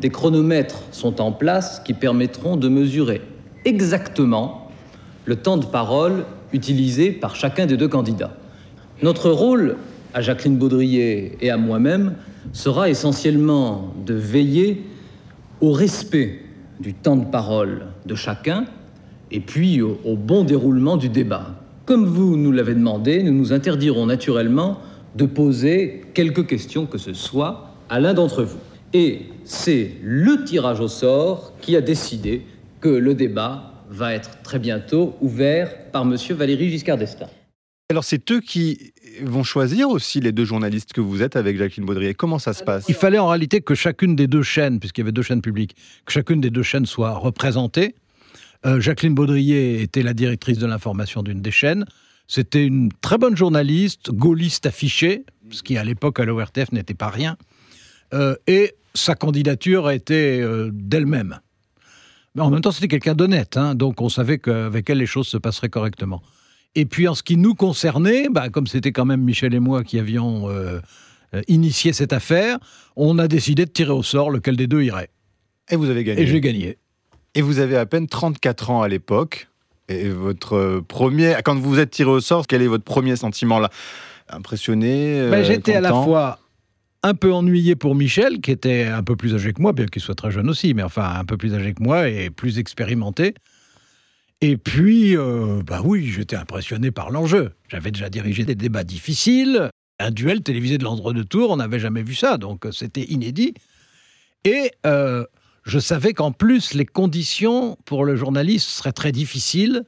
Des 0.00 0.10
chronomètres 0.10 0.82
sont 0.90 1.20
en 1.20 1.30
place 1.30 1.80
qui 1.84 1.94
permettront 1.94 2.56
de 2.56 2.68
mesurer 2.68 3.22
exactement 3.64 4.70
le 5.24 5.36
temps 5.36 5.56
de 5.56 5.66
parole 5.66 6.24
utilisé 6.52 7.10
par 7.10 7.36
chacun 7.36 7.66
des 7.66 7.76
deux 7.76 7.88
candidats. 7.88 8.36
Notre 9.02 9.30
rôle, 9.30 9.76
à 10.12 10.20
Jacqueline 10.20 10.56
Baudrier 10.56 11.36
et 11.40 11.50
à 11.50 11.56
moi-même, 11.56 12.14
sera 12.52 12.88
essentiellement 12.88 13.92
de 14.06 14.14
veiller 14.14 14.84
au 15.60 15.72
respect 15.72 16.40
du 16.80 16.94
temps 16.94 17.16
de 17.16 17.24
parole 17.24 17.86
de 18.06 18.14
chacun 18.14 18.66
et 19.30 19.40
puis 19.40 19.82
au, 19.82 20.16
bon 20.16 20.44
déroulement 20.44 20.96
du 20.96 21.08
débat. 21.08 21.54
Comme 21.86 22.04
vous 22.04 22.36
nous 22.36 22.52
l'avez 22.52 22.74
demandé, 22.74 23.22
nous 23.22 23.32
nous 23.32 23.52
interdirons 23.52 24.06
naturellement 24.06 24.78
de 25.16 25.26
poser 25.26 26.02
quelques 26.14 26.46
questions 26.46 26.86
que 26.86 26.98
ce 26.98 27.12
soit 27.12 27.70
à 27.88 28.00
l'un 28.00 28.14
d'entre 28.14 28.42
vous. 28.42 28.58
Et 28.92 29.22
c'est 29.44 29.92
le 30.02 30.44
tirage 30.44 30.80
au 30.80 30.88
sort 30.88 31.52
qui 31.60 31.76
a 31.76 31.80
décidé 31.80 32.42
que 32.84 32.90
le 32.90 33.14
débat 33.14 33.72
va 33.88 34.12
être 34.12 34.42
très 34.42 34.58
bientôt 34.58 35.16
ouvert 35.22 35.90
par 35.90 36.02
M. 36.02 36.16
Valéry 36.30 36.68
Giscard 36.68 36.98
d'Estaing. 36.98 37.30
Alors 37.90 38.04
c'est 38.04 38.30
eux 38.30 38.40
qui 38.40 38.92
vont 39.22 39.42
choisir 39.42 39.88
aussi 39.88 40.20
les 40.20 40.32
deux 40.32 40.44
journalistes 40.44 40.92
que 40.92 41.00
vous 41.00 41.22
êtes 41.22 41.34
avec 41.34 41.56
Jacqueline 41.56 41.86
Baudrier. 41.86 42.12
Comment 42.12 42.38
ça 42.38 42.52
se 42.52 42.62
passe? 42.62 42.84
Il 42.88 42.94
fallait 42.94 43.18
en 43.18 43.28
réalité 43.28 43.62
que 43.62 43.74
chacune 43.74 44.16
des 44.16 44.26
deux 44.26 44.42
chaînes, 44.42 44.80
puisqu'il 44.80 45.00
y 45.00 45.04
avait 45.04 45.12
deux 45.12 45.22
chaînes 45.22 45.40
publiques, 45.40 45.76
que 46.04 46.12
chacune 46.12 46.42
des 46.42 46.50
deux 46.50 46.62
chaînes 46.62 46.84
soit 46.84 47.12
représentée. 47.12 47.94
Euh, 48.66 48.80
Jacqueline 48.80 49.14
Baudrier 49.14 49.80
était 49.80 50.02
la 50.02 50.12
directrice 50.12 50.58
de 50.58 50.66
l'information 50.66 51.22
d'une 51.22 51.40
des 51.40 51.50
chaînes. 51.50 51.86
C'était 52.28 52.66
une 52.66 52.90
très 53.00 53.16
bonne 53.16 53.36
journaliste, 53.36 54.10
gaulliste 54.10 54.66
affichée, 54.66 55.24
ce 55.50 55.62
qui 55.62 55.78
à 55.78 55.84
l'époque 55.84 56.20
à 56.20 56.26
l'ORTF 56.26 56.70
n'était 56.72 56.92
pas 56.92 57.08
rien. 57.08 57.38
Euh, 58.12 58.36
et 58.46 58.74
sa 58.92 59.14
candidature 59.14 59.86
a 59.86 59.94
été 59.94 60.42
euh, 60.42 60.68
d'elle-même. 60.70 61.38
Mais 62.34 62.42
en 62.42 62.50
même 62.50 62.60
temps, 62.60 62.72
c'était 62.72 62.88
quelqu'un 62.88 63.14
d'honnête, 63.14 63.56
hein, 63.56 63.74
donc 63.74 64.00
on 64.00 64.08
savait 64.08 64.38
qu'avec 64.38 64.90
elle, 64.90 64.98
les 64.98 65.06
choses 65.06 65.28
se 65.28 65.36
passeraient 65.36 65.68
correctement. 65.68 66.20
Et 66.74 66.84
puis 66.84 67.06
en 67.06 67.14
ce 67.14 67.22
qui 67.22 67.36
nous 67.36 67.54
concernait, 67.54 68.28
bah, 68.28 68.48
comme 68.48 68.66
c'était 68.66 68.90
quand 68.90 69.04
même 69.04 69.20
Michel 69.20 69.54
et 69.54 69.60
moi 69.60 69.84
qui 69.84 69.98
avions 69.98 70.48
euh, 70.48 70.80
euh, 71.34 71.42
initié 71.46 71.92
cette 71.92 72.12
affaire, 72.12 72.58
on 72.96 73.18
a 73.18 73.28
décidé 73.28 73.64
de 73.64 73.70
tirer 73.70 73.92
au 73.92 74.02
sort 74.02 74.30
lequel 74.30 74.56
des 74.56 74.66
deux 74.66 74.82
irait. 74.82 75.10
Et 75.70 75.76
vous 75.76 75.88
avez 75.88 76.02
gagné. 76.02 76.22
Et 76.22 76.26
j'ai 76.26 76.40
gagné. 76.40 76.78
Et 77.36 77.42
vous 77.42 77.60
avez 77.60 77.76
à 77.76 77.86
peine 77.86 78.08
34 78.08 78.70
ans 78.70 78.82
à 78.82 78.88
l'époque. 78.88 79.48
Et 79.88 80.08
votre 80.08 80.82
premier, 80.88 81.36
quand 81.44 81.54
vous 81.54 81.70
vous 81.70 81.78
êtes 81.78 81.90
tiré 81.90 82.10
au 82.10 82.20
sort, 82.20 82.46
quel 82.46 82.62
est 82.62 82.66
votre 82.66 82.84
premier 82.84 83.16
sentiment 83.16 83.60
là? 83.60 83.70
Impressionné 84.28 85.20
euh, 85.20 85.30
Ben, 85.30 85.44
J'étais 85.44 85.74
à 85.74 85.80
la 85.80 85.90
fois 85.90 86.38
un 87.04 87.14
peu 87.14 87.30
ennuyé 87.32 87.76
pour 87.76 87.94
Michel, 87.94 88.40
qui 88.40 88.50
était 88.50 88.86
un 88.86 89.02
peu 89.02 89.14
plus 89.14 89.34
âgé 89.34 89.52
que 89.52 89.60
moi, 89.60 89.74
bien 89.74 89.84
qu'il 89.84 90.00
soit 90.00 90.14
très 90.14 90.30
jeune 90.30 90.48
aussi, 90.48 90.72
mais 90.72 90.82
enfin 90.82 91.16
un 91.20 91.24
peu 91.26 91.36
plus 91.36 91.54
âgé 91.54 91.74
que 91.74 91.82
moi 91.82 92.08
et 92.08 92.30
plus 92.30 92.58
expérimenté. 92.58 93.34
Et 94.40 94.56
puis, 94.56 95.14
euh, 95.14 95.62
bah 95.66 95.82
oui, 95.84 96.06
j'étais 96.06 96.36
impressionné 96.36 96.90
par 96.90 97.10
l'enjeu. 97.10 97.52
J'avais 97.68 97.90
déjà 97.90 98.08
dirigé 98.08 98.44
des 98.46 98.54
débats 98.54 98.84
difficiles, 98.84 99.68
un 100.00 100.10
duel 100.10 100.42
télévisé 100.42 100.78
de 100.78 100.84
l'Andre 100.84 101.12
de 101.12 101.22
Tours, 101.22 101.50
on 101.50 101.56
n'avait 101.58 101.78
jamais 101.78 102.02
vu 102.02 102.14
ça, 102.14 102.38
donc 102.38 102.64
euh, 102.64 102.72
c'était 102.72 103.04
inédit. 103.04 103.52
Et 104.44 104.70
euh, 104.86 105.26
je 105.64 105.78
savais 105.78 106.14
qu'en 106.14 106.32
plus, 106.32 106.72
les 106.72 106.86
conditions 106.86 107.76
pour 107.84 108.06
le 108.06 108.16
journaliste 108.16 108.68
seraient 108.68 108.92
très 108.92 109.12
difficiles. 109.12 109.84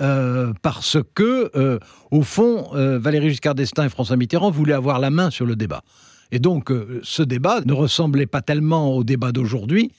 euh, 0.00 0.52
parce 0.62 0.98
que, 1.14 1.78
au 2.10 2.22
fond, 2.22 2.70
Valéry 2.72 3.30
Giscard 3.30 3.54
d'Estaing 3.54 3.86
et 3.86 3.88
François 3.88 4.16
Mitterrand 4.16 4.50
voulaient 4.50 4.74
avoir 4.74 4.98
la 4.98 5.10
main 5.10 5.30
sur 5.30 5.46
le 5.46 5.56
débat. 5.56 5.82
Et 6.32 6.38
donc, 6.38 6.70
euh, 6.70 7.00
ce 7.02 7.22
débat 7.22 7.60
ne 7.64 7.72
ressemblait 7.72 8.26
pas 8.26 8.42
tellement 8.42 8.94
au 8.96 9.04
débat 9.04 9.32
d'aujourd'hui, 9.32 9.92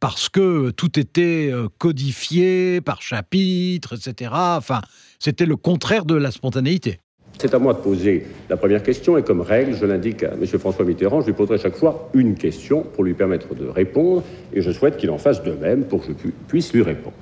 parce 0.00 0.28
que 0.28 0.70
tout 0.70 0.98
était 0.98 1.50
euh, 1.52 1.68
codifié 1.78 2.80
par 2.80 3.02
chapitre, 3.02 3.94
etc. 3.94 4.30
Enfin, 4.34 4.80
c'était 5.18 5.46
le 5.46 5.56
contraire 5.56 6.04
de 6.04 6.14
la 6.14 6.30
spontanéité. 6.30 6.98
C'est 7.38 7.54
à 7.54 7.58
moi 7.58 7.72
de 7.72 7.78
poser 7.78 8.26
la 8.50 8.56
première 8.56 8.82
question 8.82 9.16
et 9.16 9.22
comme 9.22 9.40
règle, 9.40 9.74
je 9.74 9.86
l'indique 9.86 10.22
à 10.22 10.32
M. 10.34 10.46
François 10.46 10.84
Mitterrand, 10.84 11.22
je 11.22 11.26
lui 11.28 11.32
poserai 11.32 11.58
chaque 11.58 11.76
fois 11.76 12.10
une 12.14 12.34
question 12.34 12.82
pour 12.82 13.04
lui 13.04 13.14
permettre 13.14 13.54
de 13.54 13.66
répondre 13.66 14.22
et 14.52 14.60
je 14.60 14.70
souhaite 14.70 14.98
qu'il 14.98 15.10
en 15.10 15.18
fasse 15.18 15.42
de 15.42 15.52
même 15.52 15.84
pour 15.84 16.00
que 16.02 16.08
je 16.08 16.12
pu- 16.12 16.34
puisse 16.46 16.72
lui 16.74 16.82
répondre. 16.82 17.16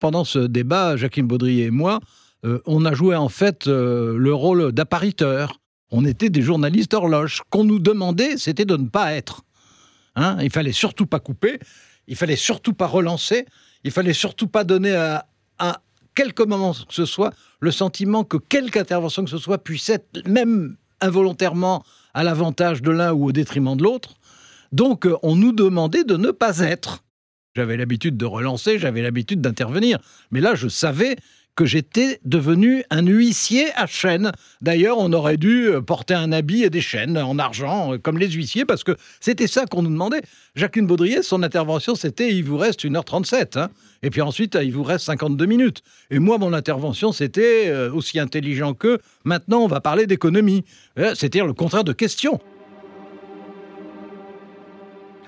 Pendant 0.00 0.24
ce 0.24 0.40
débat, 0.40 0.96
Jacqueline 0.96 1.28
Baudrier 1.28 1.66
et 1.66 1.70
moi, 1.70 2.00
euh, 2.44 2.58
on 2.66 2.84
a 2.84 2.94
joué 2.94 3.14
en 3.14 3.28
fait 3.28 3.68
euh, 3.68 4.16
le 4.18 4.34
rôle 4.34 4.72
d'appariteur. 4.72 5.60
On 5.96 6.04
était 6.04 6.28
des 6.28 6.42
journalistes 6.42 6.92
horloges. 6.92 7.40
Qu'on 7.50 7.62
nous 7.62 7.78
demandait, 7.78 8.36
c'était 8.36 8.64
de 8.64 8.76
ne 8.76 8.88
pas 8.88 9.12
être. 9.12 9.42
Hein 10.16 10.36
il 10.42 10.50
fallait 10.50 10.72
surtout 10.72 11.06
pas 11.06 11.20
couper, 11.20 11.60
il 12.08 12.16
fallait 12.16 12.34
surtout 12.34 12.72
pas 12.72 12.88
relancer, 12.88 13.46
il 13.84 13.92
fallait 13.92 14.12
surtout 14.12 14.48
pas 14.48 14.64
donner 14.64 14.92
à, 14.92 15.28
à 15.60 15.82
quelque 16.16 16.42
moment 16.42 16.72
que 16.72 16.94
ce 16.94 17.04
soit 17.04 17.32
le 17.60 17.70
sentiment 17.70 18.24
que 18.24 18.36
quelque 18.36 18.76
intervention 18.76 19.24
que 19.24 19.30
ce 19.30 19.38
soit 19.38 19.58
puisse 19.58 19.88
être, 19.88 20.26
même 20.26 20.76
involontairement, 21.00 21.84
à 22.12 22.24
l'avantage 22.24 22.82
de 22.82 22.90
l'un 22.90 23.12
ou 23.12 23.26
au 23.26 23.32
détriment 23.32 23.76
de 23.76 23.84
l'autre. 23.84 24.14
Donc, 24.72 25.06
euh, 25.06 25.16
on 25.22 25.36
nous 25.36 25.52
demandait 25.52 26.02
de 26.02 26.16
ne 26.16 26.32
pas 26.32 26.58
être. 26.58 27.04
J'avais 27.54 27.76
l'habitude 27.76 28.16
de 28.16 28.24
relancer, 28.24 28.80
j'avais 28.80 29.02
l'habitude 29.02 29.40
d'intervenir. 29.40 30.00
Mais 30.32 30.40
là, 30.40 30.56
je 30.56 30.66
savais 30.66 31.14
que 31.56 31.64
j'étais 31.64 32.20
devenu 32.24 32.84
un 32.90 33.06
huissier 33.06 33.66
à 33.76 33.86
chaîne. 33.86 34.32
D'ailleurs, 34.60 34.98
on 34.98 35.12
aurait 35.12 35.36
dû 35.36 35.68
euh, 35.68 35.80
porter 35.80 36.14
un 36.14 36.32
habit 36.32 36.64
et 36.64 36.70
des 36.70 36.80
chaînes 36.80 37.16
en 37.16 37.38
argent, 37.38 37.94
euh, 37.94 37.98
comme 37.98 38.18
les 38.18 38.30
huissiers, 38.30 38.64
parce 38.64 38.84
que 38.84 38.96
c'était 39.20 39.46
ça 39.46 39.66
qu'on 39.66 39.82
nous 39.82 39.90
demandait. 39.90 40.22
Jacqueline 40.56 40.86
Baudrier, 40.86 41.22
son 41.22 41.42
intervention, 41.42 41.94
c'était 41.94 42.32
il 42.32 42.44
vous 42.44 42.56
reste 42.56 42.84
1h37. 42.84 43.58
hein. 43.58 43.70
Et 44.02 44.10
puis 44.10 44.20
ensuite, 44.20 44.58
il 44.60 44.72
vous 44.72 44.82
reste 44.82 45.06
52 45.06 45.46
minutes. 45.46 45.82
Et 46.10 46.18
moi, 46.18 46.38
mon 46.38 46.52
intervention, 46.52 47.12
c'était 47.12 47.68
euh, 47.68 47.92
aussi 47.92 48.18
intelligent 48.18 48.74
que 48.74 48.98
maintenant, 49.24 49.60
on 49.60 49.68
va 49.68 49.80
parler 49.80 50.06
d'économie. 50.06 50.64
C'est-à-dire 50.96 51.46
le 51.46 51.54
contraire 51.54 51.84
de 51.84 51.92
question. 51.92 52.40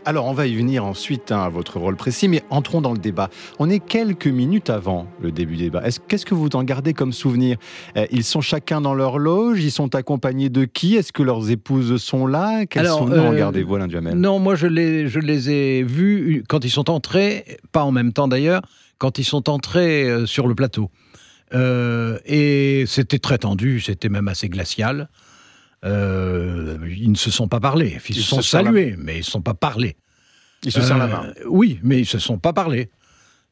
Alors, 0.09 0.27
on 0.27 0.33
va 0.33 0.47
y 0.47 0.55
venir 0.55 0.85
ensuite 0.85 1.33
hein, 1.33 1.43
à 1.43 1.49
votre 1.49 1.81
rôle 1.81 1.97
précis, 1.97 2.29
mais 2.29 2.45
entrons 2.49 2.81
dans 2.81 2.93
le 2.93 2.99
débat. 2.99 3.29
On 3.59 3.69
est 3.69 3.81
quelques 3.81 4.29
minutes 4.29 4.71
avant 4.71 5.09
le 5.21 5.33
début 5.33 5.57
du 5.57 5.65
débat. 5.65 5.83
Est-ce- 5.85 5.99
Qu'est-ce 5.99 6.25
que 6.25 6.35
vous 6.35 6.49
en 6.55 6.63
gardez 6.63 6.93
comme 6.95 7.13
souvenir? 7.13 7.57
Euh, 7.97 8.07
Ils 8.13 8.23
sont 8.23 8.41
chacun 8.41 8.81
dans 8.81 8.95
leur 8.95 9.19
loge 9.19 9.65
Ils 9.65 9.73
sont 9.73 9.97
accompagnés 9.97 10.49
de 10.49 10.65
qui? 10.65 10.95
Est-ce 10.95 11.13
que 11.13 11.25
leurs 11.25 11.51
épouses 11.51 12.01
sont 12.01 12.29
là? 12.29 12.67
Quels 12.67 12.87
Alors, 12.87 13.01
souvenirs 13.01 13.25
en 13.25 13.33
euh, 13.33 13.37
gardez-vous, 13.37 13.75
Alain 13.75 13.89
Duhamel? 13.89 14.15
Non, 14.15 14.39
moi 14.39 14.55
je 14.55 14.69
les, 14.69 15.09
je 15.09 15.19
les 15.19 15.51
ai 15.51 15.83
vus 15.83 16.45
quand 16.49 16.65
ils 16.65 16.71
sont 16.71 16.89
entrés, 16.89 17.59
pas 17.73 17.83
en 17.83 17.91
même 17.91 18.13
temps 18.13 18.29
d'ailleurs, 18.29 18.63
quand 18.99 19.19
ils 19.19 19.25
sont 19.25 19.51
entrés 19.51 20.05
euh, 20.09 20.25
sur 20.25 20.47
le 20.47 20.55
plateau. 20.55 20.89
Euh, 21.53 22.19
et 22.27 22.85
c'était 22.87 23.19
très 23.19 23.39
tendu, 23.39 23.81
c'était 23.81 24.09
même 24.09 24.29
assez 24.29 24.49
glacial. 24.49 25.09
Euh, 25.87 26.79
ils 26.89 27.11
ne 27.11 27.17
se 27.17 27.31
sont 27.31 27.49
pas 27.49 27.61
parlé. 27.61 27.99
Ils, 28.09 28.17
Ils 28.17 28.23
se 28.23 28.29
sont 28.29 28.37
se 28.43 28.43
serrent 28.51 28.63
la- 28.63 28.71
salués, 28.71 28.95
mais 28.99 29.15
ils 29.15 29.19
ne 29.19 29.23
se 29.25 29.31
sont 29.31 29.43
pas 29.43 29.55
parlés. 29.55 29.97
Ils 30.65 30.73
se 30.73 30.81
serrent 30.81 30.99
la 30.99 31.05
Euh, 31.05 31.09
main. 31.09 31.33
Oui, 31.49 31.79
mais 31.83 32.01
ils 32.01 32.07
se 32.07 32.19
sont 32.19 32.39
pas 32.39 32.53
parlé. 32.53 32.91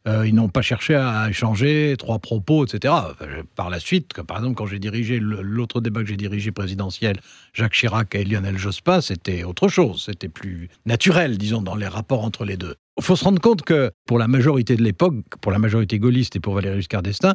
Euh, 0.06 0.26
ils 0.28 0.34
n'ont 0.34 0.50
pas 0.50 0.60
cherché 0.60 0.94
à 0.94 1.30
échanger 1.30 1.94
trois 1.98 2.18
propos, 2.18 2.66
etc. 2.66 2.92
Enfin, 2.94 3.24
Par 3.56 3.70
la 3.70 3.80
suite, 3.80 4.12
par 4.22 4.36
exemple, 4.38 4.54
quand 4.56 4.66
j'ai 4.66 4.78
dirigé 4.78 5.18
l'autre 5.18 5.80
débat 5.80 6.02
que 6.02 6.08
j'ai 6.08 6.18
dirigé 6.18 6.50
présidentiel, 6.52 7.16
Jacques 7.54 7.72
Chirac 7.72 8.14
et 8.14 8.24
Lionel 8.24 8.58
Jospin, 8.58 9.00
c'était 9.00 9.44
autre 9.44 9.68
chose. 9.68 10.02
C'était 10.04 10.28
plus 10.28 10.68
naturel, 10.84 11.38
disons, 11.38 11.62
dans 11.62 11.74
les 11.76 11.86
rapports 11.88 12.22
entre 12.22 12.44
les 12.44 12.58
deux. 12.58 12.74
Il 12.98 13.02
faut 13.04 13.16
se 13.16 13.24
rendre 13.24 13.40
compte 13.40 13.62
que 13.62 13.92
pour 14.06 14.18
la 14.18 14.28
majorité 14.28 14.76
de 14.76 14.82
l'époque, 14.82 15.14
pour 15.40 15.52
la 15.52 15.58
majorité 15.58 15.98
gaulliste 15.98 16.36
et 16.36 16.40
pour 16.40 16.54
Valéry 16.54 16.76
Giscard 16.80 17.02
d'Estaing, 17.02 17.32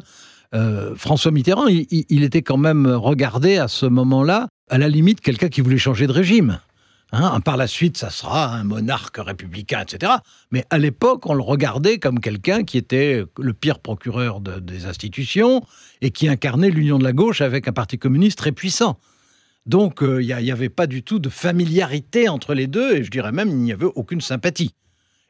euh, 0.54 0.94
François 0.94 1.32
Mitterrand, 1.32 1.66
il 1.68 2.22
était 2.22 2.42
quand 2.42 2.56
même 2.56 2.86
regardé 2.86 3.56
à 3.56 3.66
ce 3.66 3.86
moment-là, 3.86 4.46
à 4.70 4.78
la 4.78 4.88
limite, 4.88 5.20
quelqu'un 5.20 5.48
qui 5.48 5.60
voulait 5.60 5.78
changer 5.78 6.06
de 6.06 6.12
régime. 6.12 6.60
Hein, 7.12 7.40
par 7.40 7.56
la 7.56 7.66
suite, 7.66 7.96
ça 7.96 8.08
sera 8.08 8.54
un 8.54 8.62
monarque 8.62 9.16
républicain, 9.18 9.80
etc. 9.82 10.12
Mais 10.52 10.64
à 10.70 10.78
l'époque, 10.78 11.26
on 11.26 11.34
le 11.34 11.42
regardait 11.42 11.98
comme 11.98 12.20
quelqu'un 12.20 12.62
qui 12.62 12.78
était 12.78 13.24
le 13.36 13.52
pire 13.52 13.80
procureur 13.80 14.40
de- 14.40 14.60
des 14.60 14.86
institutions 14.86 15.60
et 16.02 16.12
qui 16.12 16.28
incarnait 16.28 16.70
l'union 16.70 16.98
de 17.00 17.04
la 17.04 17.12
gauche 17.12 17.40
avec 17.40 17.66
un 17.66 17.72
parti 17.72 17.98
communiste 17.98 18.38
très 18.38 18.52
puissant. 18.52 18.96
Donc, 19.66 20.04
euh, 20.04 20.22
il 20.22 20.34
n'y 20.36 20.52
avait 20.52 20.68
pas 20.68 20.86
du 20.86 21.02
tout 21.02 21.18
de 21.18 21.28
familiarité 21.28 22.28
entre 22.28 22.54
les 22.54 22.68
deux, 22.68 22.94
et 22.96 23.02
je 23.02 23.10
dirais 23.10 23.32
même 23.32 23.48
il 23.48 23.56
n'y 23.56 23.72
avait 23.72 23.90
aucune 23.96 24.20
sympathie. 24.20 24.74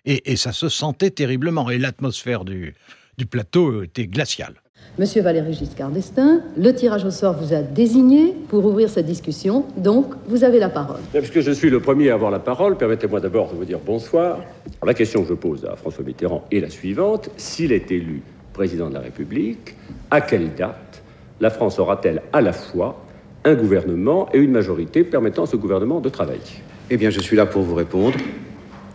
Et, 0.04 0.32
et 0.32 0.36
ça 0.36 0.52
se 0.52 0.68
sentait 0.68 1.10
terriblement, 1.10 1.70
et 1.70 1.78
l'atmosphère 1.78 2.44
du, 2.44 2.74
du 3.16 3.24
plateau 3.24 3.82
était 3.84 4.06
glaciale. 4.06 4.54
Monsieur 5.00 5.22
Valéry 5.22 5.54
Giscard 5.54 5.88
d'Estaing, 5.88 6.42
le 6.58 6.74
tirage 6.74 7.06
au 7.06 7.10
sort 7.10 7.34
vous 7.34 7.54
a 7.54 7.62
désigné 7.62 8.34
pour 8.48 8.66
ouvrir 8.66 8.90
cette 8.90 9.06
discussion, 9.06 9.64
donc 9.78 10.12
vous 10.26 10.44
avez 10.44 10.58
la 10.58 10.68
parole. 10.68 11.00
Puisque 11.14 11.40
je 11.40 11.52
suis 11.52 11.70
le 11.70 11.80
premier 11.80 12.10
à 12.10 12.14
avoir 12.14 12.30
la 12.30 12.38
parole, 12.38 12.76
permettez-moi 12.76 13.18
d'abord 13.18 13.50
de 13.50 13.56
vous 13.56 13.64
dire 13.64 13.78
bonsoir. 13.78 14.34
Alors, 14.36 14.86
la 14.86 14.92
question 14.92 15.22
que 15.22 15.28
je 15.30 15.32
pose 15.32 15.64
à 15.64 15.74
François 15.76 16.04
Mitterrand 16.04 16.44
est 16.52 16.60
la 16.60 16.68
suivante. 16.68 17.30
S'il 17.38 17.72
est 17.72 17.90
élu 17.90 18.20
président 18.52 18.90
de 18.90 18.94
la 18.94 19.00
République, 19.00 19.74
à 20.10 20.20
quelle 20.20 20.54
date 20.54 21.02
la 21.40 21.48
France 21.48 21.78
aura-t-elle 21.78 22.20
à 22.34 22.42
la 22.42 22.52
fois 22.52 23.02
un 23.44 23.54
gouvernement 23.54 24.28
et 24.34 24.38
une 24.38 24.50
majorité 24.50 25.02
permettant 25.02 25.44
à 25.44 25.46
ce 25.46 25.56
gouvernement 25.56 26.00
de 26.00 26.10
travailler? 26.10 26.60
Eh 26.90 26.98
bien, 26.98 27.08
je 27.08 27.20
suis 27.20 27.36
là 27.36 27.46
pour 27.46 27.62
vous 27.62 27.74
répondre 27.74 28.18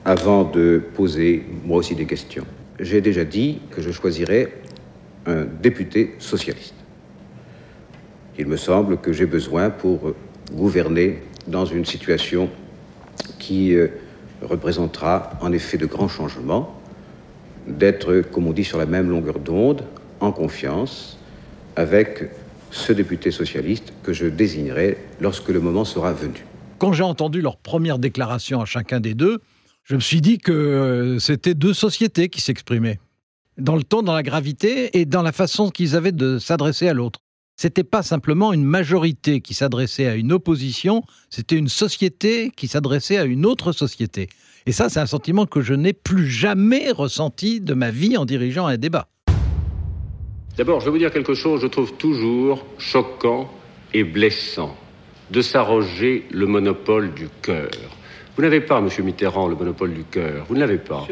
avant 0.04 0.44
de 0.44 0.84
poser 0.94 1.46
moi 1.66 1.78
aussi 1.78 1.96
des 1.96 2.06
questions. 2.06 2.46
J'ai 2.80 3.02
déjà 3.02 3.24
dit 3.24 3.60
que 3.72 3.82
je 3.82 3.90
choisirais 3.90 4.52
un 5.26 5.46
député 5.46 6.16
socialiste. 6.20 6.74
Il 8.38 8.48
me 8.48 8.58
semble 8.58 8.98
que 8.98 9.14
j'ai 9.14 9.26
besoin 9.26 9.70
pour 9.70 10.10
euh, 10.10 10.16
gouverner 10.52 11.22
dans 11.48 11.66
une 11.66 11.86
situation 11.86 12.50
qui 13.40 13.74
euh, 13.74 13.88
représentera 14.42 15.32
en 15.42 15.52
effet 15.52 15.78
de 15.78 15.86
grands 15.86 16.08
changements, 16.08 16.80
d'être, 17.68 18.22
comme 18.32 18.48
on 18.48 18.54
dit, 18.54 18.64
sur 18.64 18.78
la 18.78 18.86
même 18.86 19.10
longueur 19.10 19.40
d'onde, 19.40 19.84
en 20.20 20.32
confiance, 20.32 21.18
avec 21.76 22.30
ce 22.72 22.94
député 22.94 23.32
socialiste 23.32 23.94
que 24.04 24.14
je 24.14 24.28
désignerai 24.28 24.98
lorsque 25.22 25.50
le 25.50 25.60
moment 25.62 25.86
sera 25.86 26.14
venu. 26.14 26.46
Quand 26.78 26.94
j'ai 26.94 27.04
entendu 27.04 27.42
leur 27.42 27.58
première 27.58 28.00
déclaration 28.00 28.62
à 28.62 28.66
chacun 28.66 29.00
des 29.00 29.14
deux, 29.14 29.40
je 29.84 29.96
me 29.96 30.02
suis 30.02 30.20
dit 30.20 30.40
que 30.40 30.52
euh, 30.52 31.20
c'était 31.20 31.54
deux 31.54 31.74
sociétés 31.74 32.28
qui 32.28 32.42
s'exprimaient. 32.42 33.00
Dans 33.58 33.76
le 33.76 33.84
ton, 33.84 34.02
dans 34.02 34.14
la 34.14 34.24
gravité 34.24 35.00
et 35.00 35.06
dans 35.06 35.22
la 35.22 35.32
façon 35.32 35.70
qu'ils 35.70 35.96
avaient 35.96 36.12
de 36.12 36.40
s'adresser 36.40 36.90
à 36.90 36.94
l'autre. 36.94 37.22
C'était 37.56 37.86
pas 37.86 38.04
simplement 38.04 38.52
une 38.52 38.66
majorité 38.66 39.40
qui 39.40 39.54
s'adressait 39.54 40.08
à 40.08 40.16
une 40.16 40.34
opposition, 40.34 41.04
c'était 41.30 41.56
une 41.56 41.70
société 41.70 42.52
qui 42.56 42.68
s'adressait 42.68 43.18
à 43.18 43.24
une 43.24 43.46
autre 43.46 43.72
société. 43.72 44.28
Et 44.66 44.74
ça, 44.74 44.90
c'est 44.90 45.00
un 45.00 45.06
sentiment 45.06 45.46
que 45.46 45.62
je 45.62 45.74
n'ai 45.74 45.94
plus 45.94 46.28
jamais 46.28 46.92
ressenti 46.92 47.62
de 47.62 47.74
ma 47.74 47.92
vie 47.92 48.18
en 48.18 48.26
dirigeant 48.26 48.66
un 48.66 48.76
débat. 48.76 49.08
D'abord, 50.58 50.82
je 50.82 50.86
vais 50.86 50.92
vous 50.92 50.98
dire 50.98 51.12
quelque 51.12 51.34
chose, 51.34 51.62
je 51.62 51.68
trouve 51.68 51.94
toujours 51.94 52.66
choquant 52.78 53.50
et 53.94 54.04
blessant 54.04 54.76
de 55.32 55.42
s'arroger 55.42 56.26
le 56.32 56.46
monopole 56.46 57.14
du 57.14 57.30
cœur. 57.42 57.70
Vous 58.36 58.42
n'avez 58.42 58.60
pas, 58.60 58.82
Monsieur 58.82 59.02
Mitterrand, 59.02 59.48
le 59.48 59.56
monopole 59.56 59.94
du 59.94 60.04
cœur. 60.04 60.46
Vous 60.50 60.56
ne 60.56 60.60
l'avez 60.60 60.78
pas. 60.78 61.08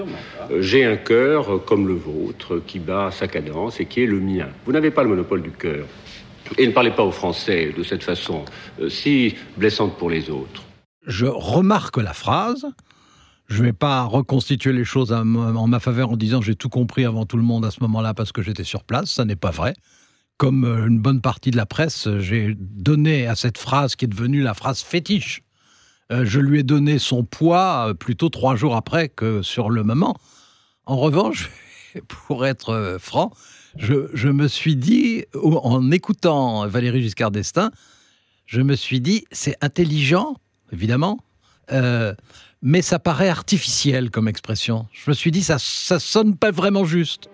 Euh, 0.51 0.61
J'ai 0.61 0.83
un 0.83 0.97
cœur 0.97 1.53
euh, 1.53 1.57
comme 1.57 1.87
le 1.87 1.93
vôtre 1.93 2.61
qui 2.67 2.79
bat 2.79 3.11
sa 3.11 3.29
cadence 3.29 3.79
et 3.79 3.85
qui 3.85 4.03
est 4.03 4.07
le 4.07 4.19
mien. 4.19 4.49
Vous 4.65 4.73
n'avez 4.73 4.91
pas 4.91 5.03
le 5.03 5.09
monopole 5.09 5.41
du 5.41 5.51
cœur. 5.51 5.85
Et 6.57 6.67
ne 6.67 6.73
parlez 6.73 6.91
pas 6.91 7.03
aux 7.03 7.11
Français 7.11 7.73
de 7.75 7.81
cette 7.83 8.03
façon, 8.03 8.43
euh, 8.81 8.89
si 8.89 9.35
blessante 9.55 9.97
pour 9.97 10.09
les 10.09 10.29
autres. 10.29 10.63
Je 11.07 11.25
remarque 11.25 11.95
la 11.95 12.13
phrase. 12.13 12.65
Je 13.47 13.59
ne 13.61 13.67
vais 13.67 13.73
pas 13.73 14.03
reconstituer 14.03 14.73
les 14.73 14.85
choses 14.85 15.13
en 15.13 15.23
ma 15.67 15.79
faveur 15.79 16.11
en 16.11 16.17
disant 16.17 16.41
j'ai 16.41 16.55
tout 16.55 16.69
compris 16.69 17.05
avant 17.05 17.25
tout 17.25 17.37
le 17.37 17.43
monde 17.43 17.65
à 17.65 17.71
ce 17.71 17.79
moment-là 17.81 18.13
parce 18.13 18.31
que 18.31 18.41
j'étais 18.41 18.63
sur 18.63 18.83
place. 18.83 19.11
Ça 19.11 19.25
n'est 19.25 19.35
pas 19.35 19.51
vrai. 19.51 19.75
Comme 20.37 20.65
une 20.65 20.99
bonne 20.99 21.21
partie 21.21 21.51
de 21.51 21.57
la 21.57 21.65
presse, 21.65 22.07
j'ai 22.19 22.55
donné 22.57 23.27
à 23.27 23.35
cette 23.35 23.57
phrase 23.57 23.95
qui 23.95 24.05
est 24.05 24.07
devenue 24.07 24.41
la 24.41 24.53
phrase 24.53 24.81
fétiche 24.81 25.41
euh, 25.41 25.52
je 26.21 26.39
lui 26.39 26.59
ai 26.59 26.63
donné 26.63 26.99
son 26.99 27.23
poids 27.23 27.89
euh, 27.89 27.93
plutôt 27.93 28.29
trois 28.29 28.55
jours 28.55 28.75
après 28.75 29.09
que 29.09 29.41
sur 29.41 29.69
le 29.69 29.83
moment. 29.83 30.15
En 30.85 30.97
revanche, 30.97 31.49
pour 32.07 32.45
être 32.45 32.69
euh, 32.69 32.99
franc, 32.99 33.31
je, 33.75 34.27
me 34.29 34.47
suis 34.47 34.75
dit, 34.75 35.25
en 35.33 35.89
écoutant 35.89 36.67
Valérie 36.67 37.01
Giscard 37.01 37.31
d'Estaing, 37.31 37.71
je 38.45 38.61
me 38.61 38.75
suis 38.75 39.01
dit, 39.01 39.25
c'est 39.31 39.57
intelligent, 39.61 40.35
évidemment, 40.71 41.17
mais 42.61 42.83
ça 42.83 42.99
paraît 42.99 43.29
artificiel 43.29 44.11
comme 44.11 44.27
expression. 44.27 44.85
Je 44.91 45.09
me 45.09 45.15
suis 45.15 45.31
dit, 45.31 45.41
ça, 45.41 45.57
ça 45.57 45.97
sonne 45.97 46.35
pas 46.35 46.51
vraiment 46.51 46.85
juste. 46.85 47.29